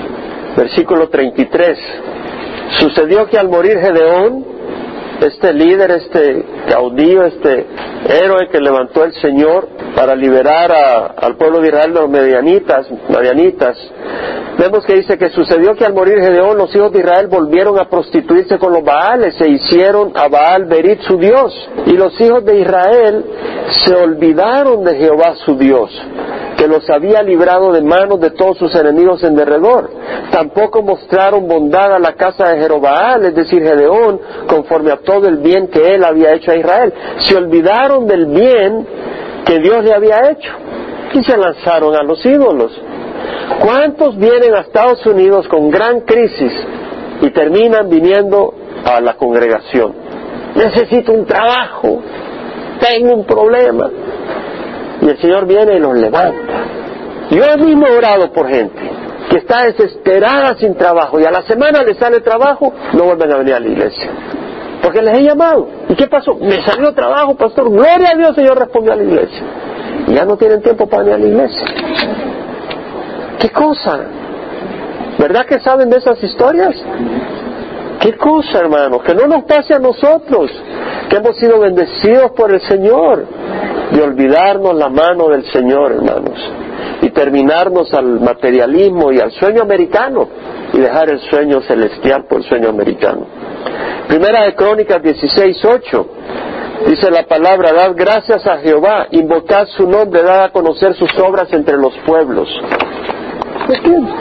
Versículo 0.55 1.09
33. 1.09 1.77
Sucedió 2.79 3.27
que 3.27 3.37
al 3.37 3.49
morir 3.49 3.77
Gedeón, 3.79 4.45
este 5.21 5.53
líder, 5.53 5.91
este 5.91 6.45
caudillo, 6.69 7.23
este 7.23 7.65
héroe 8.09 8.47
que 8.51 8.59
levantó 8.59 9.03
el 9.03 9.13
Señor, 9.13 9.67
para 9.99 10.15
liberar 10.15 11.13
al 11.17 11.35
pueblo 11.35 11.59
de 11.59 11.67
Israel 11.67 11.93
de 11.93 11.99
los 11.99 12.09
medianitas, 12.09 12.87
medianitas, 13.09 13.77
vemos 14.57 14.85
que 14.85 14.95
dice 14.95 15.17
que 15.17 15.29
sucedió 15.29 15.75
que 15.75 15.83
al 15.83 15.93
morir 15.93 16.21
Gedeón 16.21 16.57
los 16.57 16.73
hijos 16.73 16.93
de 16.93 16.99
Israel 16.99 17.27
volvieron 17.27 17.77
a 17.77 17.89
prostituirse 17.89 18.57
con 18.59 18.71
los 18.71 18.81
Baales, 18.81 19.35
se 19.35 19.49
hicieron 19.49 20.13
a 20.15 20.29
Baal 20.29 20.63
Berit 20.67 21.01
su 21.01 21.17
Dios, 21.17 21.53
y 21.85 21.97
los 21.97 22.17
hijos 22.21 22.45
de 22.45 22.61
Israel 22.61 23.25
se 23.85 23.93
olvidaron 23.93 24.85
de 24.85 24.95
Jehová 24.95 25.35
su 25.43 25.57
Dios 25.57 25.91
que 26.59 26.67
los 26.67 26.89
había 26.89 27.23
librado 27.23 27.71
de 27.71 27.81
manos 27.81 28.19
de 28.19 28.31
todos 28.31 28.57
sus 28.57 28.75
enemigos 28.75 29.23
en 29.23 29.33
derredor. 29.33 29.89
Tampoco 30.29 30.81
mostraron 30.81 31.47
bondad 31.47 31.93
a 31.93 31.99
la 31.99 32.15
casa 32.15 32.49
de 32.49 32.59
Jerobaal, 32.59 33.23
es 33.23 33.33
decir, 33.33 33.63
Gedeón, 33.63 34.19
conforme 34.45 34.91
a 34.91 34.97
todo 34.97 35.29
el 35.29 35.37
bien 35.37 35.69
que 35.69 35.95
él 35.95 36.03
había 36.03 36.33
hecho 36.33 36.51
a 36.51 36.57
Israel. 36.57 36.93
Se 37.19 37.37
olvidaron 37.37 38.05
del 38.07 38.25
bien 38.25 38.85
que 39.45 39.59
Dios 39.59 39.85
le 39.85 39.93
había 39.93 40.31
hecho 40.31 40.51
y 41.13 41.23
se 41.23 41.37
lanzaron 41.37 41.95
a 41.95 42.03
los 42.03 42.25
ídolos. 42.25 42.77
¿Cuántos 43.61 44.17
vienen 44.17 44.53
a 44.53 44.59
Estados 44.59 45.05
Unidos 45.05 45.47
con 45.47 45.71
gran 45.71 46.01
crisis 46.01 46.51
y 47.21 47.29
terminan 47.29 47.89
viniendo 47.89 48.53
a 48.83 48.99
la 48.99 49.13
congregación? 49.13 49.93
Necesito 50.55 51.13
un 51.13 51.25
trabajo, 51.25 52.01
tengo 52.81 53.15
un 53.15 53.25
problema. 53.25 53.89
Y 55.01 55.07
el 55.07 55.17
Señor 55.19 55.47
viene 55.47 55.75
y 55.75 55.79
los 55.79 55.95
levanta. 55.95 56.48
Yo 57.29 57.57
mismo 57.57 57.85
he 57.87 57.97
orado 57.97 58.31
por 58.31 58.47
gente 58.47 58.79
que 59.29 59.37
está 59.37 59.65
desesperada 59.65 60.55
sin 60.57 60.75
trabajo 60.75 61.19
y 61.19 61.25
a 61.25 61.31
la 61.31 61.43
semana 61.43 61.83
le 61.83 61.93
sale 61.93 62.19
trabajo, 62.21 62.73
no 62.93 63.03
vuelven 63.03 63.31
a 63.31 63.37
venir 63.37 63.53
a 63.53 63.59
la 63.59 63.67
iglesia. 63.67 64.09
Porque 64.81 65.01
les 65.01 65.19
he 65.19 65.23
llamado. 65.23 65.67
¿Y 65.89 65.95
qué 65.95 66.07
pasó? 66.07 66.35
Me 66.35 66.63
salió 66.63 66.93
trabajo, 66.93 67.35
pastor. 67.35 67.69
Gloria 67.69 68.11
a 68.13 68.17
Dios, 68.17 68.35
Señor 68.35 68.57
respondió 68.57 68.93
a 68.93 68.95
la 68.95 69.03
iglesia. 69.03 69.43
Y 70.07 70.13
ya 70.13 70.25
no 70.25 70.37
tienen 70.37 70.61
tiempo 70.61 70.87
para 70.87 71.03
venir 71.03 71.15
a 71.15 71.17
la 71.19 71.27
iglesia. 71.27 71.67
¿Qué 73.39 73.49
cosa? 73.49 73.99
¿Verdad 75.19 75.45
que 75.45 75.59
saben 75.59 75.89
de 75.89 75.97
esas 75.97 76.23
historias? 76.23 76.75
¿Qué 77.99 78.13
cosa, 78.13 78.59
hermanos? 78.59 79.01
Que 79.03 79.13
no 79.13 79.27
nos 79.27 79.43
pase 79.43 79.73
a 79.73 79.79
nosotros, 79.79 80.49
que 81.09 81.17
hemos 81.17 81.35
sido 81.37 81.59
bendecidos 81.59 82.31
por 82.31 82.53
el 82.53 82.61
Señor, 82.61 83.25
de 83.91 84.01
olvidarnos 84.01 84.75
la 84.75 84.89
mano 84.89 85.29
del 85.29 85.45
Señor, 85.51 85.91
hermanos, 85.93 86.39
y 87.01 87.09
terminarnos 87.09 87.93
al 87.93 88.19
materialismo 88.19 89.11
y 89.11 89.19
al 89.19 89.31
sueño 89.31 89.61
americano, 89.61 90.27
y 90.73 90.79
dejar 90.79 91.09
el 91.09 91.19
sueño 91.19 91.61
celestial 91.61 92.25
por 92.25 92.39
el 92.39 92.43
sueño 92.43 92.69
americano. 92.69 93.25
Primera 94.07 94.43
de 94.43 94.55
Crónicas 94.55 95.01
16.8 95.01 96.05
dice 96.87 97.11
la 97.11 97.23
palabra, 97.23 97.73
dad 97.73 97.91
gracias 97.95 98.45
a 98.47 98.57
Jehová, 98.57 99.07
invocad 99.11 99.67
su 99.67 99.87
nombre, 99.87 100.23
dad 100.23 100.45
a 100.45 100.49
conocer 100.49 100.95
sus 100.95 101.11
obras 101.19 101.51
entre 101.53 101.77
los 101.77 101.93
pueblos. 102.05 102.49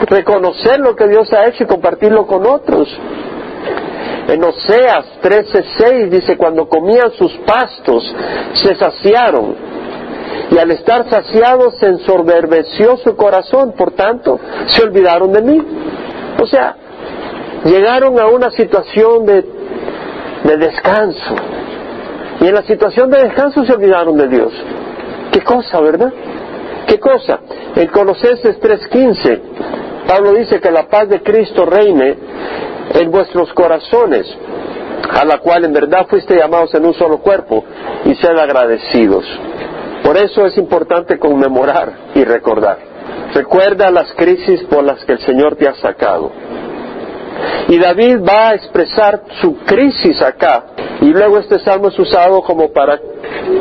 Reconocer 0.07 0.79
lo 0.79 0.95
que 0.95 1.07
Dios 1.07 1.31
ha 1.33 1.47
hecho 1.47 1.63
y 1.63 1.67
compartirlo 1.67 2.27
con 2.27 2.45
otros. 2.45 2.87
En 4.29 4.43
Oseas 4.43 5.05
13:6 5.23 6.09
dice, 6.09 6.37
cuando 6.37 6.69
comían 6.69 7.11
sus 7.13 7.35
pastos, 7.47 8.15
se 8.53 8.75
saciaron. 8.75 9.55
Y 10.51 10.57
al 10.59 10.69
estar 10.69 11.09
saciados 11.09 11.77
se 11.79 11.87
ensorberbeció 11.87 12.97
su 12.97 13.15
corazón, 13.15 13.73
por 13.73 13.91
tanto, 13.91 14.39
se 14.67 14.83
olvidaron 14.83 15.31
de 15.31 15.41
mí. 15.41 15.61
O 16.39 16.45
sea, 16.45 16.75
llegaron 17.65 18.19
a 18.19 18.27
una 18.27 18.51
situación 18.51 19.25
de, 19.25 19.43
de 20.43 20.57
descanso. 20.57 21.35
Y 22.41 22.47
en 22.47 22.53
la 22.53 22.63
situación 22.63 23.09
de 23.09 23.23
descanso 23.23 23.65
se 23.65 23.73
olvidaron 23.73 24.15
de 24.15 24.27
Dios. 24.27 24.53
¿Qué 25.31 25.41
cosa, 25.41 25.81
verdad? 25.81 26.13
¿Qué 26.87 26.99
cosa? 26.99 27.39
En 27.75 27.87
Colosenses 27.87 28.59
3:15, 28.59 29.39
Pablo 30.07 30.33
dice 30.33 30.59
que 30.59 30.71
la 30.71 30.87
paz 30.87 31.09
de 31.09 31.21
Cristo 31.21 31.65
reine 31.65 32.15
en 32.93 33.11
vuestros 33.11 33.51
corazones, 33.53 34.25
a 35.09 35.25
la 35.25 35.39
cual 35.39 35.65
en 35.65 35.73
verdad 35.73 36.07
fuiste 36.07 36.35
llamados 36.35 36.73
en 36.73 36.85
un 36.85 36.93
solo 36.93 37.19
cuerpo, 37.19 37.63
y 38.05 38.15
sed 38.15 38.37
agradecidos. 38.37 39.25
Por 40.03 40.17
eso 40.17 40.45
es 40.45 40.57
importante 40.57 41.19
conmemorar 41.19 41.93
y 42.15 42.23
recordar. 42.23 42.77
Recuerda 43.33 43.91
las 43.91 44.11
crisis 44.13 44.63
por 44.63 44.83
las 44.83 45.03
que 45.05 45.13
el 45.13 45.19
Señor 45.19 45.55
te 45.55 45.67
ha 45.67 45.75
sacado. 45.75 46.31
Y 47.67 47.77
David 47.77 48.17
va 48.27 48.49
a 48.49 48.55
expresar 48.55 49.21
su 49.41 49.57
crisis 49.59 50.21
acá. 50.21 50.63
Y 51.01 51.13
luego 51.13 51.37
este 51.39 51.59
salmo 51.59 51.87
es 51.87 51.97
usado 51.97 52.41
como 52.41 52.71
para 52.71 52.99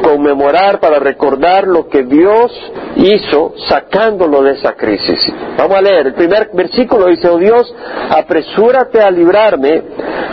conmemorar, 0.02 0.80
para 0.80 0.98
recordar 0.98 1.66
lo 1.66 1.88
que 1.88 2.02
Dios 2.02 2.52
hizo 2.96 3.54
sacándolo 3.68 4.42
de 4.42 4.52
esa 4.52 4.74
crisis. 4.74 5.32
Vamos 5.56 5.76
a 5.76 5.82
leer. 5.82 6.08
El 6.08 6.14
primer 6.14 6.50
versículo 6.52 7.06
dice, 7.06 7.28
oh 7.28 7.38
Dios, 7.38 7.72
apresúrate 8.10 9.00
a 9.00 9.10
librarme, 9.10 9.82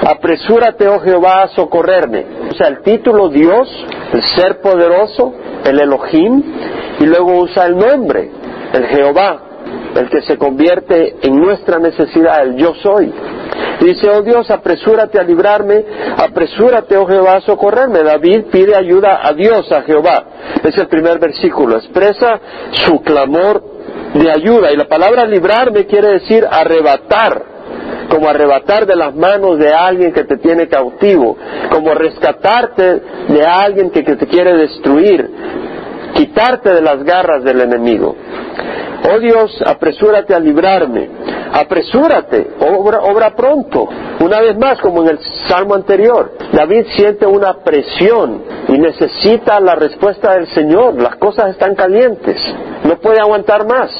apresúrate, 0.05 0.87
oh 0.87 0.99
Jehová, 0.99 1.43
a 1.43 1.47
socorrerme. 1.49 2.25
O 2.49 2.53
sea, 2.55 2.67
el 2.67 2.81
título 2.81 3.29
Dios, 3.29 3.69
el 4.11 4.21
ser 4.35 4.59
poderoso, 4.61 5.33
el 5.63 5.79
Elohim, 5.79 6.43
y 6.99 7.05
luego 7.05 7.39
usa 7.39 7.65
el 7.65 7.77
nombre, 7.77 8.31
el 8.73 8.85
Jehová 8.87 9.44
el 9.95 10.09
que 10.09 10.21
se 10.23 10.37
convierte 10.37 11.15
en 11.21 11.35
nuestra 11.37 11.79
necesidad, 11.79 12.43
el 12.43 12.57
yo 12.57 12.73
soy. 12.75 13.11
dice, 13.79 14.09
oh 14.09 14.21
Dios, 14.21 14.49
apresúrate 14.51 15.19
a 15.19 15.23
librarme, 15.23 15.85
apresúrate, 16.17 16.97
oh 16.97 17.05
Jehová, 17.05 17.37
a 17.37 17.41
socorrerme. 17.41 18.03
David 18.03 18.45
pide 18.51 18.75
ayuda 18.75 19.21
a 19.23 19.33
Dios, 19.33 19.71
a 19.71 19.83
Jehová. 19.83 20.25
Es 20.63 20.77
el 20.77 20.87
primer 20.87 21.19
versículo, 21.19 21.77
expresa 21.77 22.39
su 22.71 23.01
clamor 23.01 23.63
de 24.13 24.31
ayuda. 24.31 24.71
Y 24.71 24.77
la 24.77 24.87
palabra 24.87 25.25
librarme 25.25 25.85
quiere 25.85 26.09
decir 26.09 26.45
arrebatar 26.49 27.55
como 28.09 28.29
arrebatar 28.29 28.85
de 28.85 28.95
las 28.95 29.15
manos 29.15 29.57
de 29.57 29.73
alguien 29.73 30.13
que 30.13 30.23
te 30.23 30.37
tiene 30.37 30.67
cautivo, 30.67 31.37
como 31.71 31.93
rescatarte 31.93 33.01
de 33.27 33.45
alguien 33.45 33.89
que, 33.89 34.03
que, 34.03 34.15
te 34.15 34.27
quiere 34.27 34.55
destruir, 34.55 35.29
quitarte 36.13 36.73
de 36.73 36.81
las 36.81 37.03
garras 37.03 37.43
del 37.43 37.61
enemigo. 37.61 38.15
Oh 39.07 39.19
Dios, 39.19 39.61
apresúrate 39.65 40.33
a 40.33 40.39
librarme, 40.39 41.09
apresúrate, 41.53 42.55
obra, 42.59 43.01
obra 43.01 43.35
pronto. 43.35 43.87
Una 44.19 44.41
vez 44.41 44.57
más, 44.57 44.79
como 44.79 45.03
en 45.03 45.09
el 45.09 45.19
salmo 45.47 45.75
anterior, 45.75 46.31
David 46.51 46.85
siente 46.95 47.25
una 47.25 47.53
presión 47.63 48.43
y 48.67 48.79
necesita 48.79 49.59
la 49.59 49.75
respuesta 49.75 50.33
del 50.33 50.47
Señor. 50.47 50.99
Las 50.99 51.17
cosas 51.17 51.51
están 51.51 51.75
calientes, 51.75 52.41
no 52.83 52.97
puede 52.97 53.19
aguantar 53.19 53.67
más. 53.67 53.91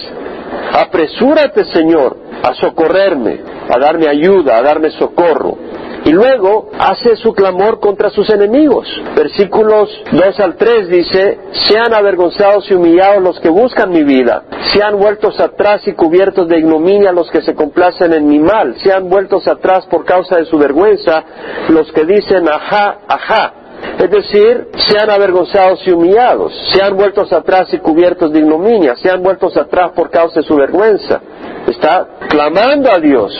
Apresúrate, 0.73 1.65
Señor, 1.65 2.17
a 2.41 2.53
socorrerme, 2.55 3.41
a 3.69 3.77
darme 3.77 4.07
ayuda, 4.07 4.57
a 4.57 4.63
darme 4.63 4.89
socorro 4.91 5.74
y 6.05 6.11
luego 6.11 6.69
hace 6.77 7.15
su 7.15 7.33
clamor 7.33 7.79
contra 7.79 8.11
sus 8.11 8.29
enemigos. 8.29 8.87
Versículos 9.15 9.89
2 10.11 10.39
al 10.39 10.55
3 10.55 10.87
dice, 10.87 11.39
sean 11.67 11.93
avergonzados 11.93 12.69
y 12.69 12.75
humillados 12.75 13.23
los 13.23 13.39
que 13.39 13.49
buscan 13.49 13.89
mi 13.91 14.03
vida, 14.03 14.43
sean 14.71 14.97
vueltos 14.97 15.39
atrás 15.39 15.81
y 15.87 15.93
cubiertos 15.93 16.47
de 16.47 16.59
ignominia 16.59 17.11
los 17.11 17.29
que 17.31 17.41
se 17.41 17.55
complacen 17.55 18.13
en 18.13 18.27
mi 18.27 18.39
mal, 18.39 18.75
sean 18.83 19.09
vueltos 19.09 19.47
atrás 19.47 19.85
por 19.87 20.05
causa 20.05 20.37
de 20.37 20.45
su 20.45 20.57
vergüenza 20.57 21.23
los 21.69 21.91
que 21.91 22.05
dicen, 22.05 22.47
ajá, 22.47 22.99
ajá, 23.07 23.53
es 23.97 24.09
decir, 24.11 24.67
sean 24.89 25.09
avergonzados 25.09 25.85
y 25.87 25.91
humillados, 25.91 26.53
sean 26.73 26.95
vueltos 26.95 27.31
atrás 27.33 27.73
y 27.73 27.79
cubiertos 27.79 28.31
de 28.31 28.39
ignominia, 28.39 28.95
sean 28.97 29.23
vueltos 29.23 29.57
atrás 29.57 29.91
por 29.95 30.09
causa 30.09 30.41
de 30.41 30.45
su 30.45 30.55
vergüenza. 30.55 31.21
Está 31.67 32.07
clamando 32.29 32.91
a 32.91 32.99
Dios 32.99 33.33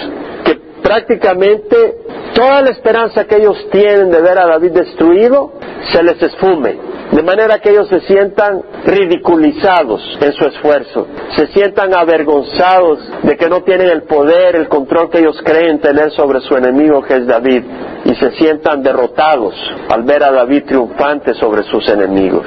que 0.44 0.56
prácticamente 0.82 2.05
toda 2.36 2.62
la 2.62 2.70
esperanza 2.72 3.26
que 3.26 3.38
ellos 3.38 3.58
tienen 3.72 4.12
de 4.12 4.22
ver 4.22 4.38
a 4.38 4.46
David 4.46 4.72
destruido 4.72 5.54
se 5.92 6.04
les 6.04 6.22
esfume, 6.22 6.78
de 7.12 7.24
manera 7.24 7.60
que 7.60 7.70
ellos 7.70 7.88
se 7.88 8.02
sientan 8.02 8.62
ridiculizados 8.86 10.02
en 10.20 10.34
su 10.34 10.46
esfuerzo, 10.46 11.08
se 11.36 11.48
sientan 11.48 11.94
avergonzados 11.94 13.00
de 13.24 13.38
que 13.38 13.48
no 13.48 13.62
tienen 13.64 13.90
el 13.90 14.04
poder, 14.04 14.56
el 14.58 14.68
control 14.68 15.10
que 15.10 15.20
ellos 15.20 15.42
creen 15.44 15.80
tener 15.80 16.12
sobre 16.12 16.42
su 16.42 16.56
enemigo 16.56 17.02
que 17.04 17.16
es 17.16 17.26
David, 17.26 17.64
y 18.04 18.16
se 18.16 18.32
sientan 18.32 18.84
derrotados 18.84 19.56
al 19.90 20.04
ver 20.04 20.24
a 20.24 20.32
David 20.32 20.66
triunfante 20.66 21.34
sobre 21.36 21.64
sus 21.64 21.88
enemigos. 21.88 22.46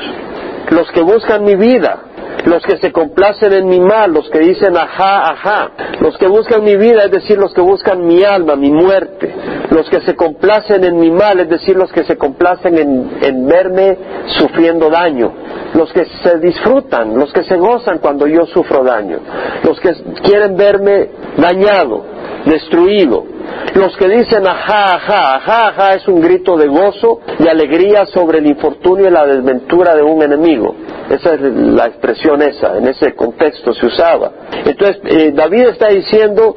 Los 0.70 0.90
que 0.92 1.00
buscan 1.00 1.44
mi 1.44 1.56
vida, 1.56 2.07
los 2.44 2.62
que 2.62 2.78
se 2.78 2.92
complacen 2.92 3.52
en 3.52 3.68
mi 3.68 3.80
mal, 3.80 4.12
los 4.12 4.28
que 4.30 4.38
dicen 4.40 4.76
ajá, 4.76 5.30
ajá, 5.30 5.70
los 6.00 6.16
que 6.18 6.26
buscan 6.26 6.64
mi 6.64 6.76
vida, 6.76 7.04
es 7.04 7.10
decir, 7.10 7.38
los 7.38 7.52
que 7.52 7.60
buscan 7.60 8.06
mi 8.06 8.22
alma, 8.22 8.56
mi 8.56 8.70
muerte, 8.70 9.34
los 9.70 9.88
que 9.88 10.00
se 10.02 10.14
complacen 10.14 10.84
en 10.84 10.98
mi 10.98 11.10
mal, 11.10 11.40
es 11.40 11.48
decir, 11.48 11.76
los 11.76 11.92
que 11.92 12.04
se 12.04 12.16
complacen 12.16 12.78
en, 12.78 13.18
en 13.22 13.46
verme 13.46 13.98
sufriendo 14.38 14.88
daño, 14.88 15.32
los 15.74 15.92
que 15.92 16.04
se 16.22 16.38
disfrutan, 16.38 17.16
los 17.16 17.32
que 17.32 17.44
se 17.44 17.56
gozan 17.56 17.98
cuando 17.98 18.26
yo 18.26 18.46
sufro 18.46 18.84
daño, 18.84 19.18
los 19.64 19.78
que 19.80 19.92
quieren 20.22 20.56
verme 20.56 21.10
dañado, 21.36 22.04
destruido, 22.46 23.37
Los 23.74 23.96
que 23.96 24.08
dicen 24.08 24.46
ajá, 24.46 24.96
ajá, 24.96 25.36
ajá, 25.36 25.68
ajá 25.68 25.94
es 25.94 26.08
un 26.08 26.20
grito 26.20 26.56
de 26.56 26.66
gozo 26.68 27.20
y 27.38 27.48
alegría 27.48 28.06
sobre 28.06 28.38
el 28.38 28.46
infortunio 28.46 29.08
y 29.08 29.10
la 29.10 29.26
desventura 29.26 29.94
de 29.94 30.02
un 30.02 30.22
enemigo. 30.22 30.74
Esa 31.10 31.34
es 31.34 31.40
la 31.40 31.86
expresión 31.86 32.42
esa, 32.42 32.76
en 32.76 32.86
ese 32.88 33.14
contexto 33.14 33.72
se 33.72 33.86
usaba. 33.86 34.30
Entonces, 34.64 35.00
eh, 35.04 35.32
David 35.34 35.68
está 35.68 35.88
diciendo, 35.88 36.56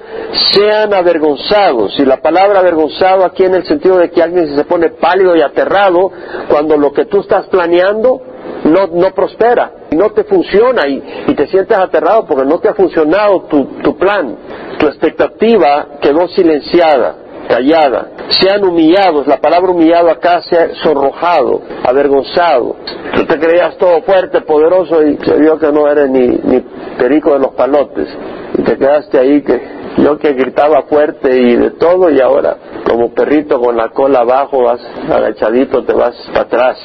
sean 0.53 0.93
avergonzados. 0.93 1.97
Y 1.99 2.05
la 2.05 2.17
palabra 2.17 2.59
avergonzado 2.59 3.23
aquí 3.23 3.43
en 3.43 3.55
el 3.55 3.65
sentido 3.65 3.97
de 3.97 4.09
que 4.09 4.21
alguien 4.21 4.55
se 4.55 4.63
pone 4.65 4.89
pálido 4.89 5.35
y 5.35 5.41
aterrado 5.41 6.11
cuando 6.49 6.75
lo 6.77 6.91
que 6.91 7.05
tú 7.05 7.21
estás 7.21 7.47
planeando 7.47 8.21
no, 8.63 8.87
no 8.87 9.13
prospera, 9.13 9.71
no 9.91 10.11
te 10.11 10.23
funciona 10.23 10.87
y, 10.87 11.33
te 11.35 11.47
sientes 11.47 11.77
aterrado 11.77 12.25
porque 12.25 12.45
no 12.45 12.59
te 12.59 12.69
ha 12.69 12.73
funcionado 12.73 13.43
tu, 13.43 13.65
tu 13.81 13.97
plan, 13.97 14.35
tu 14.81 14.87
expectativa 14.87 15.99
quedó 16.01 16.27
silenciada 16.29 17.15
callada, 17.47 18.07
sean 18.29 18.63
humillados, 18.63 19.27
la 19.27 19.37
palabra 19.37 19.71
humillado 19.71 20.09
acá 20.09 20.41
se 20.41 20.57
ha 20.57 20.75
sonrojado, 20.75 21.61
avergonzado. 21.83 22.77
Tú 23.13 23.25
te 23.25 23.37
creías 23.37 23.77
todo 23.77 24.01
fuerte, 24.01 24.41
poderoso 24.41 25.03
y 25.05 25.17
se 25.17 25.37
vio 25.37 25.59
que 25.59 25.71
no 25.71 25.87
eres 25.87 26.09
ni, 26.09 26.27
ni 26.27 26.61
perico 26.97 27.33
de 27.33 27.39
los 27.39 27.53
palotes. 27.53 28.07
Y 28.57 28.63
te 28.63 28.77
quedaste 28.77 29.19
ahí 29.19 29.41
que 29.43 29.61
yo 29.97 30.17
que 30.17 30.33
gritaba 30.33 30.83
fuerte 30.83 31.35
y 31.37 31.55
de 31.55 31.71
todo 31.71 32.09
y 32.09 32.19
ahora 32.19 32.57
como 32.91 33.13
perrito 33.13 33.59
con 33.59 33.77
la 33.77 33.89
cola 33.89 34.19
abajo 34.19 34.63
vas 34.63 34.81
agachadito, 35.09 35.83
te 35.85 35.93
vas 35.93 36.13
para 36.33 36.41
atrás. 36.41 36.77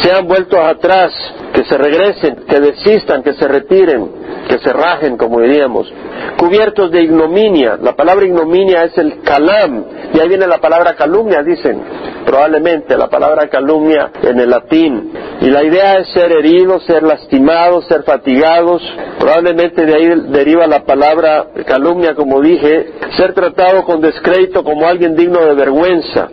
Sean 0.00 0.26
vueltos 0.26 0.58
atrás, 0.58 1.12
que 1.52 1.64
se 1.64 1.76
regresen, 1.76 2.36
que 2.48 2.58
desistan, 2.58 3.22
que 3.22 3.34
se 3.34 3.46
retiren, 3.46 4.10
que 4.48 4.58
se 4.58 4.72
rajen, 4.72 5.18
como 5.18 5.40
diríamos. 5.40 5.92
Cubiertos 6.38 6.90
de 6.90 7.02
ignominia, 7.02 7.78
la 7.80 7.94
palabra 7.94 8.24
ignominia 8.24 8.84
es 8.84 8.96
el 8.96 9.20
calam, 9.20 9.84
y 10.14 10.20
ahí 10.20 10.28
viene 10.28 10.46
la 10.46 10.58
palabra 10.58 10.94
calumnia, 10.94 11.42
dicen, 11.42 11.82
probablemente 12.24 12.96
la 12.96 13.08
palabra 13.08 13.48
calumnia 13.48 14.10
en 14.22 14.40
el 14.40 14.50
latín. 14.50 15.12
Y 15.40 15.50
la 15.50 15.64
idea 15.64 15.98
es 15.98 16.08
ser 16.12 16.32
heridos, 16.32 16.84
ser 16.84 17.02
lastimados, 17.02 17.86
ser 17.86 18.02
fatigados. 18.04 18.82
Probablemente 19.18 19.84
de 19.84 19.94
ahí 19.94 20.20
deriva 20.28 20.66
la 20.66 20.84
palabra 20.84 21.46
calumnia, 21.66 22.14
como 22.14 22.40
dije, 22.40 22.92
ser 23.16 23.34
tratado 23.34 23.84
con 23.84 24.00
descrédito 24.00 24.62
como 24.64 24.86
alguien 24.86 25.16
digno 25.16 25.44
de 25.44 25.54
vergüenza. 25.54 26.28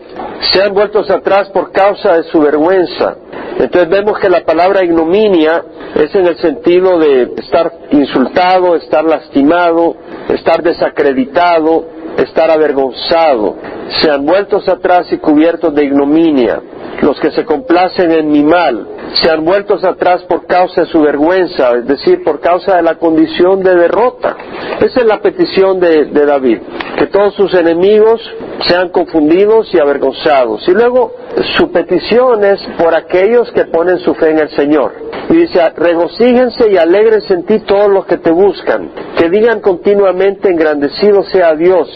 Sean 0.52 0.74
vueltos 0.74 1.10
atrás 1.10 1.50
por 1.50 1.72
causa 1.72 2.18
de 2.18 2.24
su 2.24 2.40
vergüenza. 2.40 3.16
Entonces 3.60 3.90
vemos 3.90 4.18
que 4.20 4.30
la 4.30 4.46
palabra 4.46 4.86
ignominia 4.86 5.64
es 5.96 6.16
en 6.16 6.28
el 6.28 6.38
sentido 6.38 6.98
de 6.98 7.34
estar 7.38 7.72
insultado, 7.92 8.76
estar 8.76 9.04
lastimado, 9.04 9.96
estar 10.30 10.64
desacreditado, 10.64 11.99
estar 12.22 12.52
avergonzado. 12.52 13.56
Sean 14.02 14.26
vueltos 14.26 14.68
atrás 14.68 15.12
y 15.12 15.18
cubiertos 15.18 15.74
de 15.74 15.86
ignominia 15.86 16.62
los 17.02 17.20
que 17.20 17.32
se 17.32 17.46
complacen 17.46 18.12
en 18.12 18.30
mi 18.30 18.44
mal, 18.44 18.88
sean 19.14 19.44
vueltos 19.46 19.84
atrás 19.84 20.24
por 20.24 20.46
causa 20.46 20.82
de 20.82 20.88
su 20.88 21.02
vergüenza, 21.02 21.72
es 21.74 21.88
decir, 21.88 22.24
por 22.24 22.40
causa 22.40 22.76
de 22.76 22.82
la 22.82 22.96
condición 22.96 23.64
de 23.64 23.76
derrota. 23.76 24.36
Esa 24.80 25.00
es 25.00 25.06
la 25.06 25.22
petición 25.22 25.80
de, 25.80 26.06
David, 26.06 26.60
que 26.98 27.08
todos 27.08 27.34
sus 27.36 27.54
enemigos 27.54 28.22
sean 28.68 28.90
confundidos 28.90 29.74
y 29.74 29.80
avergonzados. 29.80 30.68
Y 30.68 30.72
luego 30.72 31.14
su 31.58 31.72
petición 31.72 32.44
es 32.44 32.60
por 32.78 32.94
aquellos 32.94 33.52
que 33.52 33.66
ponen 33.66 34.00
su 34.00 34.14
fe 34.16 34.32
en 34.32 34.40
el 34.40 34.50
Señor. 34.50 35.09
Y 35.30 35.36
dice, 35.36 35.62
regocíjense 35.76 36.72
y 36.72 36.78
alegrense 36.78 37.34
en 37.34 37.44
ti 37.44 37.60
todos 37.60 37.88
los 37.90 38.06
que 38.08 38.18
te 38.18 38.32
buscan, 38.32 38.90
que 39.16 39.30
digan 39.30 39.60
continuamente, 39.62 40.50
engrandecido 40.50 41.24
sea 41.24 41.54
Dios, 41.56 41.88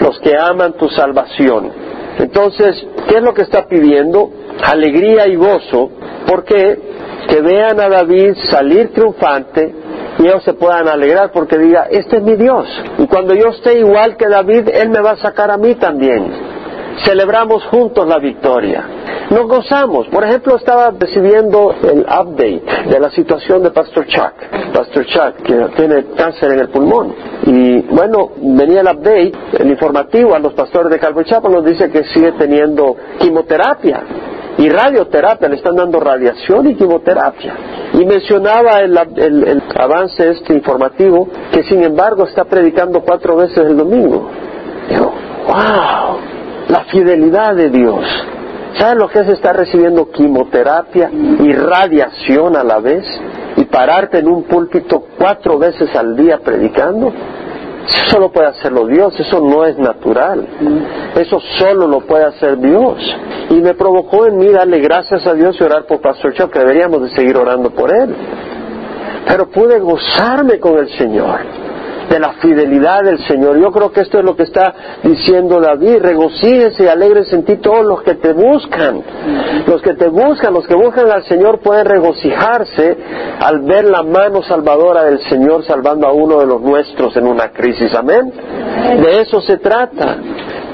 los 0.00 0.18
que 0.18 0.36
aman 0.36 0.72
tu 0.72 0.88
salvación. 0.88 1.70
Entonces, 2.18 2.84
¿qué 3.08 3.18
es 3.18 3.22
lo 3.22 3.32
que 3.32 3.42
está 3.42 3.68
pidiendo? 3.68 4.30
Alegría 4.62 5.28
y 5.28 5.36
gozo, 5.36 5.90
porque 6.26 6.78
que 7.28 7.40
vean 7.40 7.80
a 7.80 7.88
David 7.88 8.34
salir 8.50 8.92
triunfante 8.92 9.72
y 10.18 10.26
ellos 10.26 10.42
se 10.42 10.54
puedan 10.54 10.88
alegrar 10.88 11.30
porque 11.32 11.58
diga, 11.58 11.86
este 11.90 12.16
es 12.16 12.22
mi 12.22 12.34
Dios. 12.34 12.66
Y 12.98 13.06
cuando 13.06 13.34
yo 13.34 13.50
esté 13.50 13.78
igual 13.78 14.16
que 14.16 14.28
David, 14.28 14.68
Él 14.68 14.88
me 14.90 15.00
va 15.00 15.12
a 15.12 15.16
sacar 15.16 15.52
a 15.52 15.56
mí 15.56 15.76
también 15.76 16.49
celebramos 17.04 17.64
juntos 17.66 18.06
la 18.06 18.18
victoria. 18.18 18.84
Nos 19.30 19.46
gozamos. 19.46 20.08
Por 20.08 20.24
ejemplo, 20.24 20.56
estaba 20.56 20.92
recibiendo 20.98 21.72
el 21.82 22.00
update 22.00 22.62
de 22.88 23.00
la 23.00 23.10
situación 23.10 23.62
de 23.62 23.70
Pastor 23.70 24.06
Chuck. 24.06 24.32
Pastor 24.74 25.06
Chuck, 25.06 25.42
que 25.44 25.54
tiene 25.76 26.06
cáncer 26.16 26.52
en 26.52 26.60
el 26.60 26.68
pulmón. 26.68 27.14
Y 27.46 27.82
bueno, 27.82 28.30
venía 28.36 28.80
el 28.80 28.88
update, 28.88 29.32
el 29.58 29.70
informativo 29.70 30.34
a 30.34 30.38
los 30.38 30.52
pastores 30.54 30.90
de 30.90 30.98
Calvary 30.98 31.28
Chapel 31.28 31.52
nos 31.52 31.64
dice 31.64 31.90
que 31.90 32.04
sigue 32.04 32.32
teniendo 32.32 32.96
quimioterapia 33.18 34.02
y 34.58 34.68
radioterapia, 34.68 35.48
le 35.48 35.56
están 35.56 35.76
dando 35.76 36.00
radiación 36.00 36.68
y 36.68 36.74
quimioterapia. 36.74 37.54
Y 37.94 38.04
mencionaba 38.04 38.80
el, 38.80 38.98
el, 39.16 39.62
avance 39.74 40.28
este 40.28 40.54
informativo 40.54 41.28
que 41.52 41.62
sin 41.64 41.82
embargo 41.82 42.24
está 42.24 42.44
predicando 42.44 43.00
cuatro 43.00 43.36
veces 43.36 43.58
el 43.58 43.76
domingo. 43.76 44.28
Digo, 44.88 45.14
wow, 45.46 45.99
la 46.70 46.84
fidelidad 46.84 47.54
de 47.56 47.68
Dios. 47.68 48.04
¿Sabes 48.78 48.96
lo 48.96 49.08
que 49.08 49.20
es 49.20 49.28
estar 49.28 49.56
recibiendo 49.56 50.10
quimioterapia 50.10 51.10
y 51.12 51.52
radiación 51.52 52.56
a 52.56 52.62
la 52.62 52.78
vez? 52.78 53.04
Y 53.56 53.64
pararte 53.64 54.18
en 54.18 54.28
un 54.28 54.44
púlpito 54.44 55.04
cuatro 55.18 55.58
veces 55.58 55.94
al 55.96 56.16
día 56.16 56.38
predicando. 56.38 57.12
Eso 57.86 58.10
solo 58.10 58.30
puede 58.30 58.48
hacerlo 58.48 58.86
Dios, 58.86 59.18
eso 59.18 59.40
no 59.40 59.64
es 59.64 59.76
natural. 59.76 60.46
Eso 61.16 61.40
solo 61.58 61.88
lo 61.88 62.00
puede 62.00 62.24
hacer 62.24 62.58
Dios. 62.58 62.96
Y 63.50 63.54
me 63.54 63.74
provocó 63.74 64.26
en 64.26 64.38
mí 64.38 64.48
darle 64.48 64.78
gracias 64.78 65.26
a 65.26 65.34
Dios 65.34 65.56
y 65.60 65.64
orar 65.64 65.86
por 65.86 66.00
Pastor 66.00 66.32
Chuck, 66.34 66.52
que 66.52 66.60
deberíamos 66.60 67.02
de 67.02 67.10
seguir 67.10 67.36
orando 67.36 67.70
por 67.70 67.92
él. 67.92 68.14
Pero 69.26 69.50
pude 69.50 69.80
gozarme 69.80 70.60
con 70.60 70.78
el 70.78 70.88
Señor 70.96 71.59
de 72.10 72.18
la 72.18 72.32
fidelidad 72.34 73.04
del 73.04 73.24
Señor. 73.26 73.56
Yo 73.60 73.70
creo 73.70 73.92
que 73.92 74.00
esto 74.00 74.18
es 74.18 74.24
lo 74.24 74.34
que 74.34 74.42
está 74.42 74.74
diciendo 75.04 75.60
David. 75.60 75.98
Regocíjense 76.00 76.82
y 76.82 76.88
alegres 76.88 77.32
en 77.32 77.44
ti 77.44 77.58
todos 77.58 77.86
los 77.86 78.02
que 78.02 78.16
te 78.16 78.32
buscan. 78.32 79.00
Los 79.66 79.80
que 79.80 79.94
te 79.94 80.08
buscan, 80.08 80.52
los 80.52 80.66
que 80.66 80.74
buscan 80.74 81.08
al 81.08 81.22
Señor 81.24 81.60
pueden 81.60 81.86
regocijarse 81.86 82.98
al 83.38 83.60
ver 83.60 83.84
la 83.84 84.02
mano 84.02 84.42
salvadora 84.42 85.04
del 85.04 85.20
Señor 85.28 85.64
salvando 85.64 86.08
a 86.08 86.12
uno 86.12 86.40
de 86.40 86.46
los 86.46 86.60
nuestros 86.60 87.16
en 87.16 87.28
una 87.28 87.52
crisis. 87.52 87.94
Amén. 87.94 88.32
De 89.02 89.20
eso 89.20 89.40
se 89.40 89.58
trata. 89.58 90.16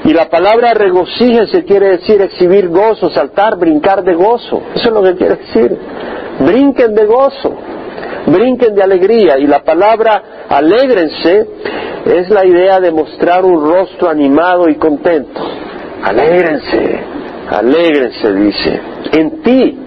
Y 0.05 0.13
la 0.13 0.29
palabra 0.29 0.73
regocíjense 0.73 1.65
quiere 1.65 1.97
decir 1.97 2.19
exhibir 2.19 2.69
gozo, 2.69 3.11
saltar, 3.11 3.57
brincar 3.57 4.03
de 4.03 4.15
gozo. 4.15 4.63
Eso 4.73 4.87
es 4.87 4.93
lo 4.93 5.03
que 5.03 5.15
quiere 5.15 5.35
decir. 5.35 5.77
Brinquen 6.39 6.95
de 6.95 7.05
gozo 7.05 7.76
brinquen 8.27 8.75
de 8.75 8.83
alegría. 8.83 9.39
Y 9.39 9.47
la 9.47 9.63
palabra 9.63 10.45
alégrense 10.49 11.47
es 12.05 12.29
la 12.29 12.45
idea 12.45 12.79
de 12.79 12.91
mostrar 12.91 13.43
un 13.43 13.67
rostro 13.67 14.09
animado 14.09 14.69
y 14.69 14.75
contento. 14.75 15.41
Alégrense, 16.03 16.99
alégrense, 17.49 18.33
dice. 18.33 18.81
En 19.13 19.41
ti, 19.41 19.77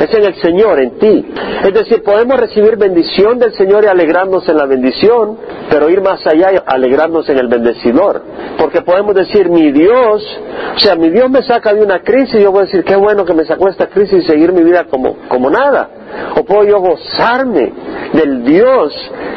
es 0.00 0.14
en 0.14 0.24
el 0.24 0.34
Señor, 0.40 0.80
en 0.80 0.98
ti. 0.98 1.26
Es 1.64 1.74
decir, 1.74 2.02
podemos 2.02 2.38
recibir 2.38 2.76
bendición 2.76 3.38
del 3.38 3.52
Señor 3.54 3.84
y 3.84 3.88
alegrarnos 3.88 4.48
en 4.48 4.56
la 4.56 4.66
bendición, 4.66 5.38
pero 5.70 5.88
ir 5.88 6.00
más 6.00 6.26
allá 6.26 6.52
y 6.52 6.58
alegrarnos 6.64 7.28
en 7.28 7.38
el 7.38 7.48
bendecidor. 7.48 8.22
Porque 8.58 8.82
podemos 8.82 9.14
decir, 9.14 9.48
mi 9.48 9.70
Dios, 9.72 10.40
o 10.76 10.78
sea, 10.78 10.94
mi 10.94 11.10
Dios 11.10 11.30
me 11.30 11.42
saca 11.42 11.72
de 11.72 11.82
una 11.82 12.00
crisis, 12.00 12.34
y 12.34 12.42
yo 12.42 12.52
voy 12.52 12.62
a 12.62 12.64
decir, 12.64 12.84
qué 12.84 12.96
bueno 12.96 13.24
que 13.24 13.34
me 13.34 13.44
sacó 13.44 13.68
esta 13.68 13.88
crisis 13.88 14.24
y 14.24 14.26
seguir 14.26 14.52
mi 14.52 14.62
vida 14.62 14.84
como, 14.84 15.16
como 15.28 15.50
nada. 15.50 15.88
O 16.36 16.44
puedo 16.44 16.64
yo 16.64 16.80
gozarme 16.80 17.72
del 18.12 18.44
Dios 18.44 18.92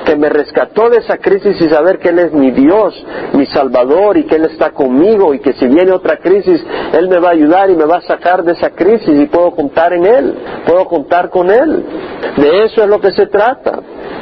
que 0.06 0.16
me 0.16 0.30
rescató 0.30 0.90
de 0.90 0.98
esa 0.98 1.18
crisis 1.18 1.60
y 1.60 1.70
saber 1.70 2.00
que 2.00 2.10
Él 2.10 2.20
es 2.20 2.32
mi 2.32 2.52
Dios, 2.52 2.94
mi 3.34 3.46
Salvador 3.48 4.18
y 4.18 4.26
que 4.26 4.36
Él 4.36 4.46
está 4.46 4.72
conmigo 4.72 5.34
y 5.34 5.40
que 5.40 5.54
si 5.54 5.68
viene 5.68 5.92
otra 5.92 6.18
crisis, 6.18 6.64
Él 6.94 7.10
me 7.10 7.20
va 7.20 7.30
a 7.30 7.32
ayudar 7.32 7.70
y 7.70 7.76
me 7.76 7.86
va 7.86 7.98
a 7.98 8.02
sacar 8.02 8.44
de 8.44 8.54
esa 8.54 8.70
crisis 8.70 9.20
y 9.20 9.26
puedo 9.26 9.52
contar 9.52 9.94
en 9.94 10.06
Él, 10.06 10.36
puedo 10.66 10.86
contar 10.86 11.30
con 11.30 11.50
Él. 11.50 11.86
De 12.38 12.64
eso 12.66 12.84
es 12.84 12.88
lo 12.88 13.00
que 13.00 13.12
se 13.12 13.28
trata. 13.28 13.80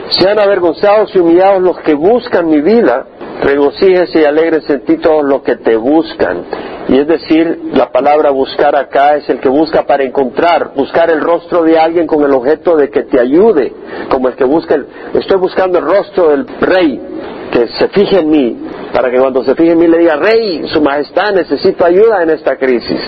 Sean 0.10 0.40
avergonzados 0.40 1.16
y 1.16 1.20
humillados 1.20 1.62
los 1.62 1.80
que 1.80 1.94
buscan 1.94 2.48
mi 2.48 2.62
vida, 2.62 3.06
regocíjense 3.42 4.22
y 4.22 4.26
alegrense 4.26 4.74
en 4.74 4.86
ti 4.86 4.98
todos 4.98 5.24
los 5.24 5.42
que 5.42 5.56
te 5.56 5.76
buscan. 5.76 6.44
Y 6.90 7.00
es 7.00 7.08
decir, 7.08 7.72
la 7.74 7.92
palabra 7.92 8.30
buscar 8.32 8.76
acá 8.76 9.16
es 9.16 9.30
el 9.30 9.40
que 9.40 9.48
busca 9.48 9.84
para 9.84 10.04
encontrar, 10.04 10.74
buscar 10.76 11.10
el 11.10 11.22
rostro 11.22 11.64
de 11.64 11.80
alguien 11.80 12.06
con 12.06 12.24
el 12.24 12.34
objeto 12.34 12.76
de 12.76 12.90
que 12.90 13.04
te 13.04 13.20
ayude, 13.20 13.74
como 14.10 14.28
el 14.28 14.36
que 14.36 14.44
busca, 14.44 14.78
estoy 15.14 15.38
buscando 15.38 15.80
el 15.80 15.86
rostro 15.86 16.30
del 16.30 16.46
rey, 16.60 17.02
que 17.52 17.68
se 17.68 17.88
fije 17.88 18.20
en 18.20 18.30
mí, 18.30 18.58
para 18.94 19.10
que 19.10 19.18
cuando 19.18 19.44
se 19.44 19.56
fije 19.56 19.72
en 19.72 19.80
mí 19.80 19.88
le 19.88 20.00
diga, 20.00 20.18
rey, 20.18 20.68
su 20.74 20.82
majestad, 20.82 21.34
necesito 21.34 21.86
ayuda 21.86 22.22
en 22.22 22.32
esta 22.32 22.58
crisis. 22.58 23.00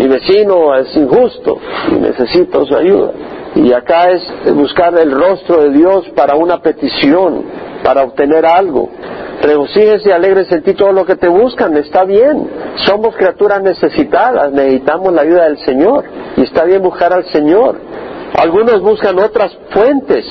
Mi 0.00 0.08
vecino 0.08 0.74
es 0.76 0.96
injusto 0.96 1.58
y 1.90 1.96
necesito 1.96 2.64
su 2.64 2.74
ayuda. 2.74 3.12
Y 3.54 3.70
acá 3.74 4.08
es 4.10 4.54
buscar 4.54 4.96
el 4.98 5.10
rostro 5.12 5.64
de 5.64 5.70
Dios 5.72 6.08
para 6.16 6.36
una 6.36 6.62
petición, 6.62 7.44
para 7.84 8.04
obtener 8.04 8.46
algo. 8.46 8.88
Regocíjense 9.42 10.08
y 10.08 10.12
alegres 10.12 10.50
en 10.52 10.62
ti 10.62 10.72
todo 10.72 10.92
lo 10.92 11.04
que 11.04 11.16
te 11.16 11.28
buscan, 11.28 11.76
está 11.76 12.04
bien. 12.04 12.48
Somos 12.86 13.14
criaturas 13.14 13.62
necesitadas, 13.62 14.52
necesitamos 14.52 15.12
la 15.12 15.20
ayuda 15.20 15.44
del 15.44 15.58
Señor. 15.58 16.04
Y 16.38 16.44
está 16.44 16.64
bien 16.64 16.80
buscar 16.80 17.12
al 17.12 17.26
Señor. 17.26 17.76
Algunos 18.40 18.80
buscan 18.80 19.18
otras 19.18 19.54
fuentes 19.68 20.24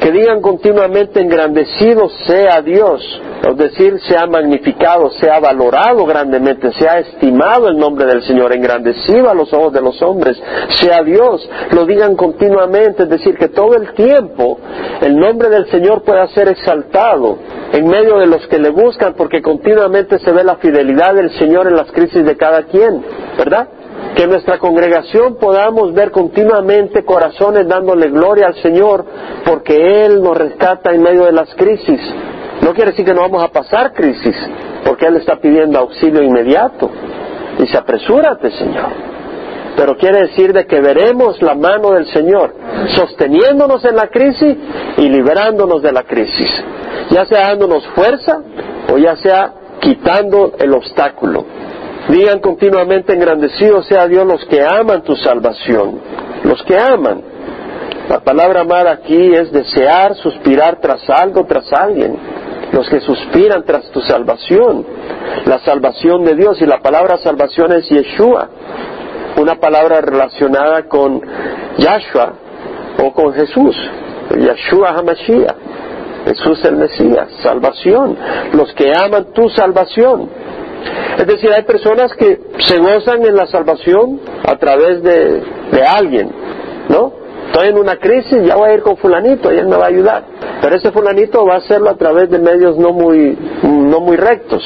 que 0.00 0.10
digan 0.10 0.42
continuamente 0.42 1.20
engrandecido 1.20 2.08
sea 2.26 2.60
Dios, 2.60 3.00
es 3.48 3.56
decir, 3.56 4.00
sea 4.00 4.26
magnificado, 4.26 5.10
sea 5.10 5.38
valorado 5.38 6.04
grandemente, 6.04 6.72
sea 6.72 6.98
estimado 6.98 7.68
el 7.68 7.78
nombre 7.78 8.06
del 8.06 8.24
Señor, 8.24 8.52
engrandecido 8.52 9.30
a 9.30 9.34
los 9.34 9.52
ojos 9.52 9.72
de 9.72 9.80
los 9.80 10.02
hombres, 10.02 10.42
sea 10.80 11.04
Dios, 11.04 11.48
lo 11.70 11.86
digan 11.86 12.16
continuamente, 12.16 13.04
es 13.04 13.08
decir, 13.08 13.36
que 13.36 13.50
todo 13.50 13.76
el 13.76 13.92
tiempo 13.94 14.58
el 15.00 15.16
nombre 15.16 15.48
del 15.48 15.70
Señor 15.70 16.02
pueda 16.02 16.26
ser 16.28 16.48
exaltado 16.48 17.38
en 17.72 17.86
medio 17.86 18.18
de 18.18 18.26
los 18.26 18.44
que 18.48 18.58
le 18.58 18.70
buscan, 18.70 19.14
porque 19.14 19.40
continuamente 19.40 20.18
se 20.18 20.32
ve 20.32 20.42
la 20.42 20.56
fidelidad 20.56 21.14
del 21.14 21.30
Señor 21.38 21.68
en 21.68 21.76
las 21.76 21.92
crisis 21.92 22.24
de 22.24 22.36
cada 22.36 22.64
quien, 22.64 23.04
¿verdad? 23.38 23.68
Que 24.14 24.24
en 24.24 24.30
nuestra 24.30 24.58
congregación 24.58 25.36
podamos 25.36 25.92
ver 25.94 26.10
continuamente 26.10 27.04
corazones 27.04 27.66
dándole 27.66 28.10
gloria 28.10 28.48
al 28.48 28.62
Señor 28.62 29.04
porque 29.44 30.04
Él 30.04 30.22
nos 30.22 30.36
rescata 30.36 30.92
en 30.92 31.02
medio 31.02 31.24
de 31.24 31.32
las 31.32 31.54
crisis. 31.54 32.00
No 32.62 32.72
quiere 32.74 32.90
decir 32.90 33.04
que 33.04 33.14
no 33.14 33.22
vamos 33.22 33.42
a 33.42 33.48
pasar 33.48 33.92
crisis, 33.92 34.36
porque 34.84 35.06
Él 35.06 35.16
está 35.16 35.36
pidiendo 35.36 35.78
auxilio 35.78 36.22
inmediato. 36.22 36.90
Dice, 37.58 37.76
apresúrate, 37.76 38.50
Señor. 38.50 39.12
Pero 39.76 39.96
quiere 39.96 40.22
decir 40.22 40.52
de 40.52 40.66
que 40.66 40.80
veremos 40.80 41.40
la 41.40 41.54
mano 41.54 41.92
del 41.92 42.06
Señor 42.06 42.54
sosteniéndonos 42.94 43.84
en 43.84 43.96
la 43.96 44.08
crisis 44.08 44.56
y 44.98 45.08
liberándonos 45.08 45.82
de 45.82 45.92
la 45.92 46.02
crisis. 46.02 46.50
Ya 47.10 47.24
sea 47.24 47.48
dándonos 47.48 47.86
fuerza 47.88 48.42
o 48.92 48.98
ya 48.98 49.16
sea 49.16 49.52
quitando 49.80 50.52
el 50.58 50.72
obstáculo. 50.74 51.44
Digan 52.08 52.40
continuamente 52.40 53.14
engrandecido 53.14 53.82
sea 53.82 54.06
Dios 54.06 54.26
los 54.26 54.44
que 54.46 54.62
aman 54.62 55.02
tu 55.02 55.16
salvación, 55.16 56.00
los 56.44 56.62
que 56.64 56.78
aman. 56.78 57.22
La 58.08 58.20
palabra 58.20 58.62
amar 58.62 58.88
aquí 58.88 59.34
es 59.34 59.52
desear, 59.52 60.14
suspirar 60.16 60.80
tras 60.80 61.08
algo, 61.08 61.44
tras 61.46 61.72
alguien. 61.72 62.16
Los 62.72 62.88
que 62.88 63.00
suspiran 63.00 63.64
tras 63.64 63.90
tu 63.90 64.00
salvación, 64.00 64.84
la 65.46 65.58
salvación 65.60 66.24
de 66.24 66.34
Dios. 66.34 66.60
Y 66.60 66.66
la 66.66 66.80
palabra 66.80 67.18
salvación 67.18 67.72
es 67.72 67.88
Yeshua, 67.88 68.48
una 69.36 69.56
palabra 69.56 70.00
relacionada 70.00 70.88
con 70.88 71.20
Yahshua 71.78 72.32
o 73.02 73.12
con 73.12 73.32
Jesús, 73.34 73.76
Yeshua 74.36 74.90
Hamashiach. 74.90 75.56
Jesús 76.24 76.64
el 76.64 76.76
Mesías, 76.76 77.28
salvación, 77.42 78.16
los 78.52 78.72
que 78.74 78.92
aman 78.96 79.32
tu 79.34 79.48
salvación. 79.50 80.28
Es 81.18 81.26
decir, 81.26 81.50
hay 81.52 81.62
personas 81.62 82.12
que 82.14 82.40
se 82.58 82.78
gozan 82.78 83.24
en 83.24 83.36
la 83.36 83.46
salvación 83.46 84.20
a 84.44 84.56
través 84.56 85.02
de, 85.02 85.42
alguien, 85.86 86.30
¿no? 86.88 87.12
Estoy 87.46 87.68
en 87.68 87.78
una 87.78 87.96
crisis, 87.96 88.38
ya 88.46 88.56
voy 88.56 88.70
a 88.70 88.74
ir 88.74 88.82
con 88.82 88.96
fulanito 88.96 89.52
y 89.52 89.58
él 89.58 89.66
me 89.66 89.76
va 89.76 89.84
a 89.84 89.88
ayudar. 89.88 90.24
Pero 90.62 90.76
ese 90.76 90.90
fulanito 90.90 91.44
va 91.44 91.56
a 91.56 91.58
hacerlo 91.58 91.90
a 91.90 91.96
través 91.96 92.30
de 92.30 92.38
medios 92.38 92.78
no 92.78 92.92
muy, 92.92 93.36
no 93.62 94.00
muy 94.00 94.16
rectos. 94.16 94.62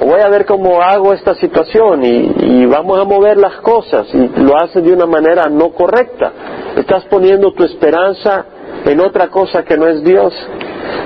O 0.00 0.06
voy 0.06 0.20
a 0.20 0.28
ver 0.28 0.46
cómo 0.46 0.80
hago 0.80 1.12
esta 1.12 1.34
situación 1.34 2.04
y, 2.04 2.32
y 2.38 2.66
vamos 2.66 2.98
a 2.98 3.04
mover 3.04 3.38
las 3.38 3.56
cosas 3.56 4.06
y 4.14 4.28
lo 4.40 4.56
hace 4.56 4.80
de 4.80 4.92
una 4.92 5.06
manera 5.06 5.48
no 5.48 5.70
correcta. 5.70 6.32
Estás 6.76 7.04
poniendo 7.06 7.52
tu 7.52 7.64
esperanza 7.64 8.44
en 8.84 9.00
otra 9.00 9.28
cosa 9.28 9.64
que 9.64 9.76
no 9.76 9.88
es 9.88 10.04
Dios. 10.04 10.32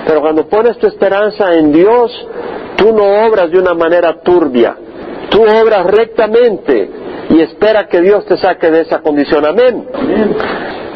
Pero 0.07 0.20
cuando 0.20 0.46
pones 0.46 0.77
tu 0.79 0.87
esperanza 0.87 1.53
en 1.55 1.72
Dios, 1.72 2.11
Tú 2.76 2.92
no 2.92 3.26
obras 3.26 3.50
de 3.50 3.58
una 3.58 3.74
manera 3.74 4.20
turbia, 4.22 4.76
tú 5.30 5.42
obras 5.42 5.87
rectamente 5.87 6.90
y 7.30 7.40
espera 7.40 7.87
que 7.87 8.00
Dios 8.00 8.26
te 8.26 8.37
saque 8.37 8.70
de 8.70 8.80
esa 8.82 9.00
condición. 9.00 9.44
Amén. 9.46 9.87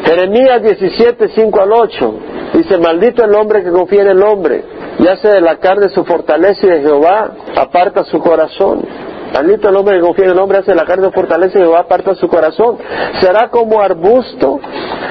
Jeremías 0.05 0.61
17, 0.61 1.29
5 1.29 1.61
al 1.61 1.71
8 1.73 2.13
dice, 2.53 2.77
maldito 2.77 3.23
el 3.23 3.33
hombre 3.35 3.63
que 3.63 3.71
confía 3.71 4.03
en 4.03 4.09
el 4.09 4.23
hombre, 4.23 4.63
y 4.99 5.07
hace 5.07 5.27
de 5.27 5.41
la 5.41 5.57
carne 5.57 5.89
su 5.89 6.03
fortaleza 6.05 6.65
y 6.65 6.69
de 6.69 6.81
Jehová 6.81 7.31
aparta 7.55 8.03
su 8.05 8.19
corazón. 8.19 8.85
Maldito 9.33 9.69
el 9.69 9.75
hombre 9.75 9.97
que 9.97 10.01
confía 10.01 10.25
en 10.25 10.31
el 10.31 10.39
hombre, 10.39 10.59
hace 10.59 10.73
la 10.73 10.85
carne 10.85 11.05
su 11.05 11.11
fortaleza 11.11 11.59
y 11.59 11.61
Jehová 11.61 11.81
aparta 11.81 12.15
su 12.15 12.27
corazón. 12.27 12.77
Será 13.19 13.49
como 13.49 13.81
arbusto 13.81 14.59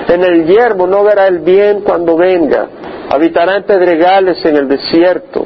en 0.09 0.25
el 0.25 0.47
yermo, 0.47 0.87
no 0.87 1.05
verá 1.05 1.29
el 1.29 1.41
bien 1.41 1.83
cuando 1.83 2.17
venga. 2.17 2.69
Habitará 3.11 3.57
en 3.57 3.65
pedregales 3.65 4.45
en 4.45 4.57
el 4.57 4.69
desierto 4.69 5.46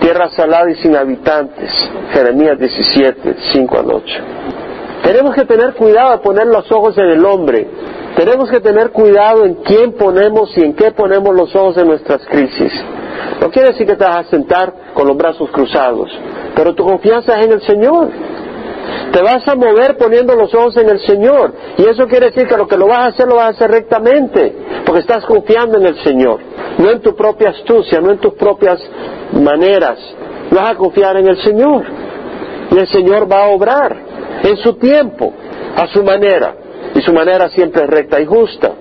tierra 0.00 0.28
salada 0.30 0.70
y 0.70 0.74
sin 0.76 0.96
habitantes. 0.96 1.70
Jeremías 2.12 2.58
17, 2.58 3.36
5 3.52 3.78
al 3.78 3.86
8. 3.92 4.14
Tenemos 5.02 5.34
que 5.34 5.44
tener 5.44 5.74
cuidado 5.74 6.12
de 6.12 6.18
poner 6.18 6.46
los 6.46 6.70
ojos 6.72 6.96
en 6.98 7.06
el 7.06 7.24
hombre. 7.24 7.66
Tenemos 8.16 8.50
que 8.50 8.60
tener 8.60 8.90
cuidado 8.90 9.44
en 9.44 9.54
quién 9.56 9.92
ponemos 9.92 10.56
y 10.56 10.62
en 10.62 10.74
qué 10.74 10.90
ponemos 10.90 11.34
los 11.34 11.54
ojos 11.54 11.76
en 11.78 11.86
nuestras 11.86 12.24
crisis. 12.26 12.72
No 13.40 13.50
quiere 13.50 13.68
decir 13.68 13.86
que 13.86 13.96
te 13.96 14.04
vas 14.04 14.26
a 14.26 14.30
sentar 14.30 14.74
con 14.94 15.06
los 15.06 15.16
brazos 15.16 15.48
cruzados, 15.50 16.10
pero 16.54 16.74
tu 16.74 16.84
confianza 16.84 17.38
es 17.38 17.46
en 17.46 17.52
el 17.52 17.62
Señor. 17.62 18.08
Te 19.12 19.22
vas 19.22 19.46
a 19.48 19.54
mover 19.54 19.96
poniendo 19.96 20.34
los 20.34 20.54
ojos 20.54 20.76
en 20.76 20.88
el 20.88 21.00
Señor. 21.00 21.52
Y 21.78 21.88
eso 21.88 22.06
quiere 22.06 22.26
decir 22.26 22.46
que 22.46 22.56
lo 22.56 22.66
que 22.66 22.76
lo 22.76 22.86
vas 22.86 22.98
a 22.98 23.06
hacer 23.06 23.26
lo 23.26 23.36
vas 23.36 23.46
a 23.46 23.50
hacer 23.50 23.70
rectamente, 23.70 24.54
porque 24.84 25.00
estás 25.00 25.24
confiando 25.24 25.78
en 25.78 25.86
el 25.86 26.02
Señor, 26.02 26.40
no 26.78 26.90
en 26.90 27.00
tu 27.00 27.14
propia 27.14 27.50
astucia, 27.50 28.00
no 28.00 28.10
en 28.10 28.18
tus 28.18 28.34
propias 28.34 28.80
maneras. 29.32 29.98
Vas 30.50 30.70
a 30.70 30.74
confiar 30.76 31.16
en 31.16 31.28
el 31.28 31.42
Señor. 31.42 31.84
Y 32.70 32.78
el 32.78 32.86
Señor 32.88 33.30
va 33.30 33.44
a 33.44 33.48
obrar 33.48 33.96
en 34.44 34.56
su 34.58 34.74
tiempo, 34.74 35.32
a 35.76 35.86
su 35.88 36.02
manera. 36.02 36.54
Y 36.94 37.00
su 37.00 37.12
manera 37.12 37.48
siempre 37.48 37.82
es 37.82 37.90
recta 37.90 38.20
y 38.20 38.26
justa. 38.26 38.72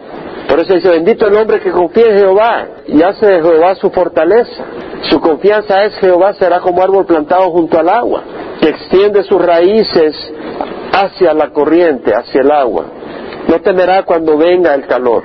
Por 0.48 0.60
eso 0.60 0.74
dice, 0.74 0.90
bendito 0.90 1.28
el 1.28 1.36
hombre 1.36 1.60
que 1.60 1.72
confía 1.72 2.08
en 2.08 2.18
Jehová 2.18 2.68
y 2.88 3.04
hace 3.04 3.26
de 3.28 3.42
Jehová 3.42 3.76
su 3.76 3.92
fortaleza. 3.92 4.66
Su 5.04 5.22
confianza 5.22 5.84
es 5.84 5.96
Jehová 5.98 6.34
será 6.34 6.60
como 6.60 6.82
árbol 6.82 7.06
plantado 7.06 7.52
junto 7.52 7.80
al 7.80 7.88
agua, 7.88 8.24
que 8.62 8.70
extiende 8.70 9.24
sus 9.24 9.42
raíces 9.42 10.16
hacia 10.92 11.34
la 11.34 11.50
corriente, 11.50 12.14
hacia 12.14 12.42
el 12.42 12.52
agua. 12.52 12.86
No 13.48 13.62
temerá 13.62 14.04
cuando 14.04 14.38
venga 14.38 14.74
el 14.74 14.86
calor. 14.86 15.24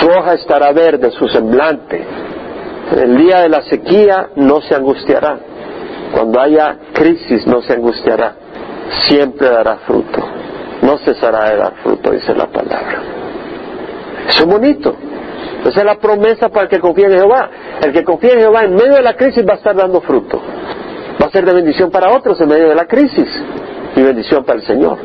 Su 0.00 0.08
hoja 0.08 0.34
estará 0.34 0.72
verde, 0.72 1.10
su 1.12 1.28
semblante. 1.28 2.04
En 2.92 2.98
el 2.98 3.16
día 3.16 3.40
de 3.40 3.48
la 3.48 3.62
sequía 3.62 4.30
no 4.36 4.60
se 4.60 4.74
angustiará. 4.74 5.38
Cuando 6.12 6.40
haya 6.40 6.76
crisis 6.92 7.46
no 7.46 7.62
se 7.62 7.74
angustiará. 7.74 8.34
Siempre 9.08 9.48
dará 9.48 9.76
fruto. 9.78 10.26
No 10.82 10.98
cesará 10.98 11.50
de 11.50 11.56
dar 11.56 11.74
fruto, 11.82 12.10
dice 12.10 12.34
la 12.34 12.46
palabra. 12.46 13.02
Eso 14.28 14.40
es 14.40 14.46
bonito. 14.46 14.94
Esa 15.64 15.80
es 15.80 15.84
la 15.84 15.96
promesa 15.96 16.48
para 16.48 16.64
el 16.64 16.68
que 16.68 16.78
confía 16.78 17.06
en 17.06 17.12
Jehová. 17.12 17.50
El 17.82 17.92
que 17.92 18.04
confía 18.04 18.32
en 18.32 18.40
Jehová 18.40 18.64
en 18.64 18.74
medio 18.74 18.94
de 18.94 19.02
la 19.02 19.14
crisis 19.14 19.44
va 19.46 19.54
a 19.54 19.56
estar 19.56 19.76
dando 19.76 20.00
fruto. 20.00 20.40
Va 21.20 21.26
a 21.26 21.30
ser 21.30 21.44
de 21.44 21.52
bendición 21.52 21.90
para 21.90 22.14
otros 22.16 22.40
en 22.40 22.48
medio 22.48 22.68
de 22.68 22.74
la 22.74 22.86
crisis 22.86 23.28
y 23.96 24.02
bendición 24.02 24.44
para 24.44 24.58
el 24.58 24.66
Señor. 24.66 24.98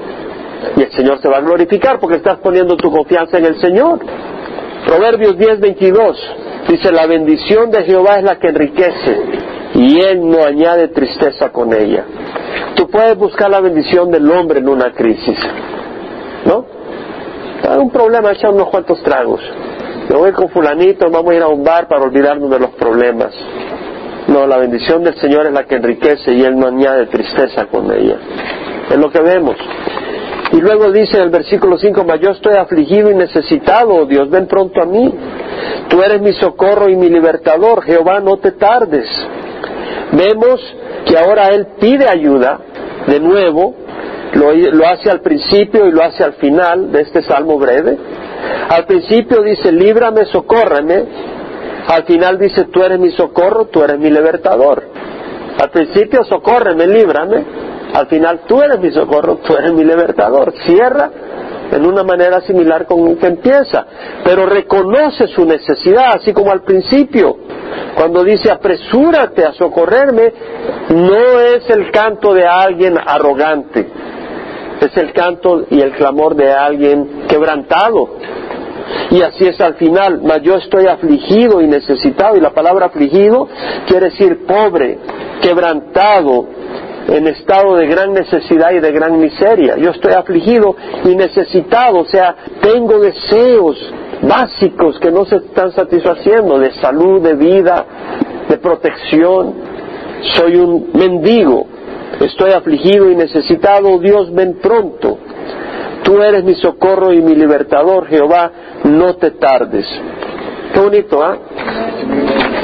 Y 0.75 0.81
el 0.83 0.91
Señor 0.91 1.19
se 1.19 1.27
va 1.27 1.37
a 1.37 1.41
glorificar 1.41 1.99
porque 1.99 2.17
estás 2.17 2.39
poniendo 2.39 2.77
tu 2.77 2.91
confianza 2.91 3.37
en 3.37 3.45
el 3.45 3.59
Señor. 3.59 3.99
Proverbios 4.85 5.37
10, 5.37 5.59
22 5.59 6.17
dice, 6.67 6.91
la 6.91 7.07
bendición 7.07 7.71
de 7.71 7.83
Jehová 7.83 8.17
es 8.17 8.23
la 8.23 8.37
que 8.37 8.47
enriquece 8.49 9.21
y 9.75 9.99
Él 10.01 10.29
no 10.29 10.43
añade 10.43 10.89
tristeza 10.89 11.51
con 11.51 11.73
ella. 11.73 12.05
Tú 12.75 12.87
puedes 12.89 13.17
buscar 13.17 13.49
la 13.49 13.59
bendición 13.59 14.11
del 14.11 14.29
hombre 14.31 14.59
en 14.59 14.69
una 14.69 14.91
crisis, 14.91 15.37
¿no? 16.45 16.65
Hay 17.69 17.77
un 17.77 17.89
problema, 17.89 18.31
echa 18.31 18.49
unos 18.49 18.69
cuantos 18.69 19.01
tragos. 19.03 19.41
Me 20.09 20.15
voy 20.15 20.31
con 20.33 20.49
fulanito, 20.49 21.09
vamos 21.09 21.31
a 21.31 21.35
ir 21.35 21.41
a 21.41 21.47
un 21.47 21.63
bar 21.63 21.87
para 21.87 22.03
olvidarnos 22.03 22.49
de 22.49 22.59
los 22.59 22.71
problemas. 22.71 23.33
No, 24.33 24.47
la 24.47 24.57
bendición 24.57 25.03
del 25.03 25.15
Señor 25.19 25.45
es 25.45 25.53
la 25.53 25.65
que 25.65 25.75
enriquece 25.75 26.33
y 26.33 26.41
Él 26.41 26.57
no 26.57 26.65
añade 26.65 27.05
tristeza 27.05 27.67
con 27.67 27.91
ella. 27.93 28.17
Es 28.89 28.97
lo 28.97 29.11
que 29.11 29.21
vemos. 29.21 29.55
Y 30.51 30.57
luego 30.59 30.91
dice 30.91 31.17
en 31.17 31.23
el 31.25 31.29
versículo 31.29 31.77
5, 31.77 32.03
mas 32.03 32.19
yo 32.19 32.31
estoy 32.31 32.55
afligido 32.57 33.11
y 33.11 33.15
necesitado, 33.15 33.89
oh 33.93 34.05
Dios, 34.07 34.31
ven 34.31 34.47
pronto 34.47 34.81
a 34.81 34.85
mí. 34.85 35.13
Tú 35.87 36.01
eres 36.01 36.19
mi 36.19 36.33
socorro 36.33 36.89
y 36.89 36.95
mi 36.95 37.09
libertador, 37.09 37.83
Jehová, 37.83 38.21
no 38.21 38.37
te 38.37 38.53
tardes. 38.53 39.07
Vemos 40.13 40.59
que 41.05 41.15
ahora 41.15 41.49
Él 41.49 41.67
pide 41.79 42.07
ayuda, 42.09 42.59
de 43.05 43.19
nuevo, 43.19 43.75
lo, 44.33 44.51
lo 44.51 44.87
hace 44.87 45.11
al 45.11 45.21
principio 45.21 45.85
y 45.85 45.91
lo 45.91 46.01
hace 46.01 46.23
al 46.23 46.33
final 46.33 46.91
de 46.91 47.01
este 47.01 47.21
salmo 47.21 47.59
breve. 47.59 47.99
Al 48.69 48.85
principio 48.85 49.43
dice, 49.43 49.71
líbrame, 49.71 50.25
socórrame. 50.25 51.32
Al 51.87 52.03
final 52.05 52.39
dice, 52.39 52.65
tú 52.65 52.83
eres 52.83 52.99
mi 52.99 53.11
socorro, 53.11 53.65
tú 53.65 53.83
eres 53.83 53.99
mi 53.99 54.09
libertador. 54.09 54.83
Al 55.61 55.69
principio, 55.69 56.23
socórreme, 56.23 56.87
líbrame. 56.87 57.45
Al 57.93 58.07
final, 58.07 58.41
tú 58.47 58.61
eres 58.61 58.79
mi 58.79 58.91
socorro, 58.91 59.37
tú 59.37 59.55
eres 59.55 59.73
mi 59.73 59.83
libertador. 59.83 60.53
Cierra 60.65 61.11
en 61.71 61.85
una 61.85 62.03
manera 62.03 62.41
similar 62.41 62.85
con 62.85 63.15
que 63.17 63.27
empieza, 63.27 63.85
pero 64.23 64.45
reconoce 64.45 65.27
su 65.27 65.45
necesidad, 65.45 66.15
así 66.15 66.33
como 66.33 66.51
al 66.51 66.61
principio. 66.61 67.37
Cuando 67.95 68.23
dice 68.23 68.51
apresúrate 68.51 69.45
a 69.45 69.53
socorrerme, 69.53 70.33
no 70.89 71.39
es 71.39 71.69
el 71.69 71.91
canto 71.91 72.33
de 72.33 72.45
alguien 72.45 72.95
arrogante, 73.03 73.87
es 74.81 74.95
el 74.97 75.13
canto 75.13 75.65
y 75.69 75.81
el 75.81 75.91
clamor 75.93 76.35
de 76.35 76.51
alguien 76.51 77.25
quebrantado. 77.27 78.17
Y 79.11 79.21
así 79.21 79.45
es 79.45 79.59
al 79.61 79.75
final, 79.75 80.21
mas 80.23 80.41
yo 80.41 80.55
estoy 80.55 80.87
afligido 80.87 81.61
y 81.61 81.67
necesitado, 81.67 82.35
y 82.37 82.41
la 82.41 82.51
palabra 82.51 82.87
afligido 82.87 83.47
quiere 83.87 84.09
decir 84.09 84.45
pobre, 84.45 84.97
quebrantado, 85.41 86.47
en 87.07 87.27
estado 87.27 87.75
de 87.75 87.87
gran 87.87 88.13
necesidad 88.13 88.71
y 88.71 88.79
de 88.79 88.91
gran 88.91 89.19
miseria. 89.19 89.75
Yo 89.77 89.91
estoy 89.91 90.13
afligido 90.13 90.75
y 91.03 91.15
necesitado, 91.15 91.99
o 91.99 92.05
sea, 92.05 92.35
tengo 92.61 92.99
deseos 92.99 93.77
básicos 94.21 94.99
que 94.99 95.11
no 95.11 95.25
se 95.25 95.37
están 95.37 95.71
satisfaciendo, 95.71 96.59
de 96.59 96.71
salud, 96.75 97.21
de 97.21 97.35
vida, 97.35 97.85
de 98.47 98.57
protección. 98.57 99.53
Soy 100.33 100.55
un 100.55 100.91
mendigo, 100.93 101.65
estoy 102.21 102.51
afligido 102.51 103.11
y 103.11 103.15
necesitado, 103.15 103.99
Dios 103.99 104.33
ven 104.33 104.59
pronto. 104.61 105.17
Tú 106.03 106.21
eres 106.21 106.43
mi 106.43 106.55
socorro 106.55 107.13
y 107.13 107.21
mi 107.21 107.35
libertador, 107.35 108.07
Jehová, 108.07 108.51
no 108.83 109.15
te 109.15 109.31
tardes. 109.31 109.85
Qué 110.73 110.79
bonito, 110.79 111.23
¿ah? 111.23 111.37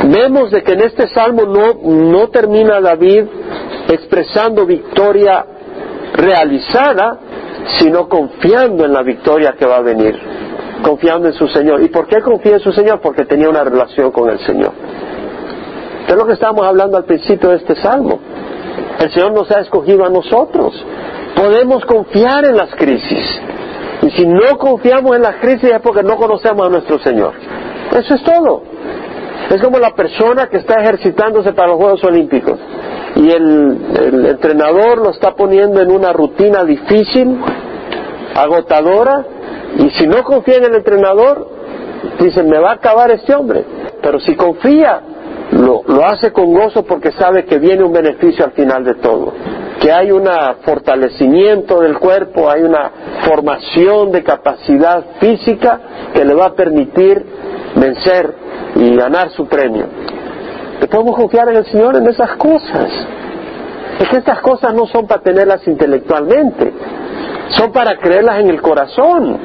Vemos 0.05 0.51
de 0.51 0.63
que 0.63 0.73
en 0.73 0.81
este 0.81 1.07
salmo 1.09 1.43
no, 1.43 1.75
no 1.83 2.29
termina 2.29 2.81
David 2.81 3.25
expresando 3.87 4.65
victoria 4.65 5.45
realizada, 6.13 7.19
sino 7.77 8.07
confiando 8.09 8.85
en 8.85 8.93
la 8.93 9.03
victoria 9.03 9.55
que 9.57 9.65
va 9.65 9.77
a 9.77 9.81
venir, 9.81 10.19
confiando 10.83 11.27
en 11.27 11.33
su 11.33 11.47
Señor. 11.47 11.81
¿Y 11.81 11.89
por 11.89 12.07
qué 12.07 12.21
confía 12.21 12.53
en 12.55 12.59
su 12.59 12.71
Señor? 12.71 12.99
Porque 13.01 13.25
tenía 13.25 13.49
una 13.49 13.63
relación 13.63 14.11
con 14.11 14.29
el 14.29 14.39
Señor. 14.39 14.71
Es 16.07 16.15
lo 16.15 16.25
que 16.25 16.33
estábamos 16.33 16.65
hablando 16.65 16.97
al 16.97 17.05
principio 17.05 17.49
de 17.49 17.57
este 17.57 17.75
salmo. 17.75 18.19
El 18.99 19.11
Señor 19.11 19.31
nos 19.33 19.51
ha 19.51 19.59
escogido 19.59 20.05
a 20.05 20.09
nosotros. 20.09 20.73
Podemos 21.35 21.85
confiar 21.85 22.45
en 22.45 22.57
las 22.57 22.73
crisis. 22.75 23.41
Y 24.01 24.09
si 24.11 24.25
no 24.25 24.57
confiamos 24.57 25.15
en 25.15 25.21
las 25.21 25.35
crisis 25.37 25.71
es 25.71 25.81
porque 25.81 26.03
no 26.03 26.15
conocemos 26.17 26.67
a 26.67 26.69
nuestro 26.69 26.99
Señor. 26.99 27.33
Eso 27.91 28.15
es 28.15 28.23
todo. 28.23 28.63
Es 29.49 29.61
como 29.61 29.79
la 29.79 29.93
persona 29.95 30.47
que 30.47 30.57
está 30.57 30.75
ejercitándose 30.81 31.53
para 31.53 31.69
los 31.69 31.77
Juegos 31.77 32.03
Olímpicos 32.03 32.59
y 33.15 33.31
el, 33.31 34.27
entrenador 34.27 34.99
lo 34.99 35.11
está 35.11 35.35
poniendo 35.35 35.81
en 35.81 35.91
una 35.91 36.13
rutina 36.13 36.63
difícil, 36.63 37.37
agotadora, 38.35 39.25
y 39.77 39.89
si 39.91 40.07
no 40.07 40.23
confía 40.23 40.57
en 40.57 40.65
el 40.65 40.75
entrenador, 40.75 41.49
dice, 42.19 42.43
me 42.43 42.59
va 42.59 42.71
a 42.71 42.73
acabar 42.75 43.11
este 43.11 43.35
hombre. 43.35 43.65
Pero 44.01 44.19
si 44.19 44.35
confía, 44.35 45.01
lo, 45.51 45.81
lo 45.85 46.05
hace 46.05 46.31
con 46.31 46.53
gozo 46.53 46.83
porque 46.83 47.11
sabe 47.11 47.45
que 47.45 47.59
viene 47.59 47.83
un 47.83 47.91
beneficio 47.91 48.45
al 48.45 48.51
final 48.51 48.83
de 48.83 48.95
todo, 48.95 49.33
que 49.79 49.91
hay 49.91 50.11
un 50.11 50.27
fortalecimiento 50.63 51.81
del 51.81 51.97
cuerpo, 51.97 52.49
hay 52.49 52.63
una 52.63 52.91
formación 53.25 54.11
de 54.11 54.23
capacidad 54.23 55.03
física 55.19 55.79
que 56.13 56.25
le 56.25 56.33
va 56.33 56.47
a 56.47 56.53
permitir 56.53 57.25
vencer 57.75 58.33
y 58.75 58.95
ganar 58.95 59.29
su 59.31 59.47
premio. 59.47 59.85
Podemos 60.89 61.15
confiar 61.15 61.49
en 61.49 61.57
el 61.57 61.65
Señor 61.65 61.95
en 61.95 62.07
esas 62.07 62.35
cosas. 62.35 62.89
Es 63.99 64.09
que 64.09 64.17
estas 64.17 64.39
cosas 64.39 64.73
no 64.73 64.85
son 64.87 65.07
para 65.07 65.21
tenerlas 65.21 65.67
intelectualmente, 65.67 66.73
son 67.49 67.71
para 67.71 67.97
creerlas 67.97 68.39
en 68.39 68.49
el 68.49 68.61
corazón. 68.61 69.37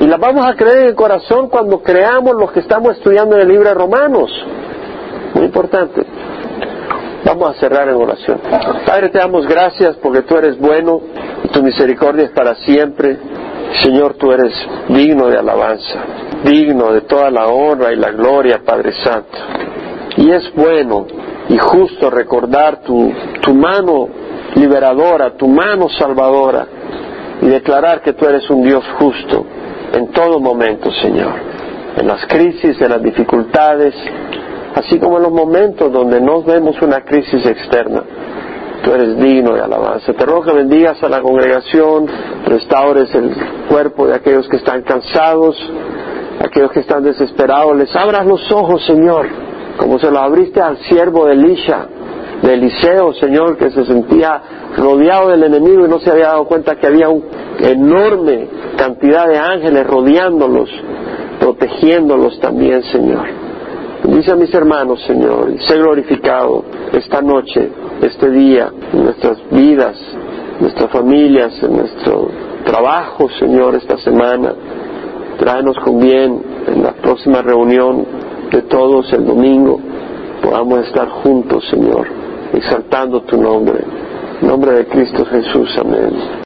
Y 0.00 0.06
las 0.06 0.20
vamos 0.20 0.46
a 0.46 0.54
creer 0.54 0.78
en 0.78 0.88
el 0.88 0.94
corazón 0.94 1.48
cuando 1.48 1.82
creamos 1.82 2.34
lo 2.36 2.52
que 2.52 2.60
estamos 2.60 2.96
estudiando 2.96 3.36
en 3.36 3.42
el 3.42 3.48
libro 3.48 3.68
de 3.68 3.74
Romanos. 3.74 4.30
Muy 5.34 5.44
importante. 5.44 6.04
Vamos 7.24 7.56
a 7.56 7.60
cerrar 7.60 7.88
en 7.88 7.94
oración. 7.94 8.38
Padre, 8.86 9.08
te 9.08 9.18
damos 9.18 9.46
gracias 9.46 9.96
porque 9.96 10.22
tú 10.22 10.36
eres 10.36 10.58
bueno 10.58 11.00
tu 11.54 11.62
misericordia 11.62 12.24
es 12.24 12.30
para 12.30 12.56
siempre. 12.56 13.16
Señor, 13.82 14.14
tú 14.14 14.32
eres 14.32 14.52
digno 14.88 15.28
de 15.28 15.38
alabanza, 15.38 16.00
digno 16.44 16.92
de 16.92 17.02
toda 17.02 17.30
la 17.30 17.46
honra 17.46 17.92
y 17.92 17.96
la 17.96 18.10
gloria, 18.10 18.60
Padre 18.64 18.92
Santo. 19.02 19.38
Y 20.16 20.30
es 20.30 20.52
bueno 20.54 21.06
y 21.48 21.56
justo 21.58 22.10
recordar 22.10 22.82
tu, 22.82 23.12
tu 23.40 23.54
mano 23.54 24.08
liberadora, 24.54 25.36
tu 25.36 25.48
mano 25.48 25.88
salvadora 25.88 26.66
y 27.40 27.46
declarar 27.46 28.00
que 28.02 28.12
tú 28.12 28.26
eres 28.26 28.48
un 28.50 28.62
Dios 28.62 28.84
justo 28.98 29.46
en 29.92 30.08
todo 30.08 30.40
momento, 30.40 30.90
Señor. 30.90 31.34
En 31.96 32.08
las 32.08 32.26
crisis, 32.26 32.80
en 32.80 32.90
las 32.90 33.02
dificultades, 33.02 33.94
así 34.74 34.98
como 34.98 35.16
en 35.18 35.24
los 35.24 35.32
momentos 35.32 35.92
donde 35.92 36.20
no 36.20 36.42
vemos 36.42 36.80
una 36.82 37.02
crisis 37.02 37.44
externa. 37.46 38.02
Tú 38.82 38.92
eres 38.92 39.18
digno 39.18 39.54
de 39.54 39.62
alabanza. 39.62 40.12
Te 40.12 40.26
ruego 40.26 40.42
que 40.42 40.52
bendigas 40.52 41.02
a 41.02 41.08
la 41.08 41.22
congregación, 41.22 42.06
restaures 42.46 43.14
el 43.14 43.34
cuerpo 43.68 44.06
de 44.06 44.14
aquellos 44.14 44.46
que 44.48 44.56
están 44.56 44.82
cansados, 44.82 45.56
aquellos 46.40 46.70
que 46.70 46.80
están 46.80 47.02
desesperados. 47.02 47.76
Les 47.76 47.94
abras 47.96 48.26
los 48.26 48.52
ojos, 48.52 48.84
Señor 48.84 49.26
como 49.76 49.98
se 49.98 50.10
lo 50.10 50.18
abriste 50.20 50.60
al 50.60 50.78
siervo 50.78 51.26
de 51.26 51.32
Elisha, 51.32 51.86
de 52.42 52.54
Eliseo, 52.54 53.12
Señor, 53.14 53.56
que 53.56 53.70
se 53.70 53.84
sentía 53.84 54.40
rodeado 54.76 55.30
del 55.30 55.44
enemigo 55.44 55.86
y 55.86 55.88
no 55.88 55.98
se 55.98 56.10
había 56.10 56.28
dado 56.28 56.44
cuenta 56.44 56.76
que 56.76 56.86
había 56.86 57.08
una 57.08 57.24
enorme 57.60 58.48
cantidad 58.76 59.26
de 59.28 59.38
ángeles 59.38 59.86
rodeándolos, 59.86 60.70
protegiéndolos 61.40 62.38
también, 62.40 62.82
Señor. 62.84 63.43
Dice 64.04 64.32
a 64.32 64.36
mis 64.36 64.52
hermanos, 64.54 65.02
Señor, 65.06 65.58
sé 65.66 65.78
glorificado 65.78 66.64
esta 66.92 67.20
noche, 67.22 67.68
este 68.02 68.30
día, 68.30 68.70
en 68.92 69.04
nuestras 69.04 69.38
vidas, 69.50 69.96
en 70.56 70.62
nuestras 70.62 70.90
familias, 70.90 71.52
en 71.62 71.76
nuestro 71.76 72.28
trabajo, 72.64 73.28
Señor, 73.38 73.74
esta 73.74 73.96
semana. 73.98 74.54
Tráenos 75.38 75.76
con 75.78 75.98
bien 75.98 76.42
en 76.68 76.82
la 76.82 76.92
próxima 76.92 77.42
reunión 77.42 78.06
de 78.50 78.62
todos 78.62 79.12
el 79.12 79.26
domingo 79.26 79.80
podamos 80.44 80.86
estar 80.86 81.08
juntos, 81.08 81.64
Señor, 81.70 82.06
exaltando 82.52 83.22
tu 83.22 83.40
nombre. 83.40 83.80
En 84.40 84.48
nombre 84.48 84.72
de 84.72 84.86
Cristo 84.86 85.24
Jesús, 85.24 85.74
amén. 85.80 86.12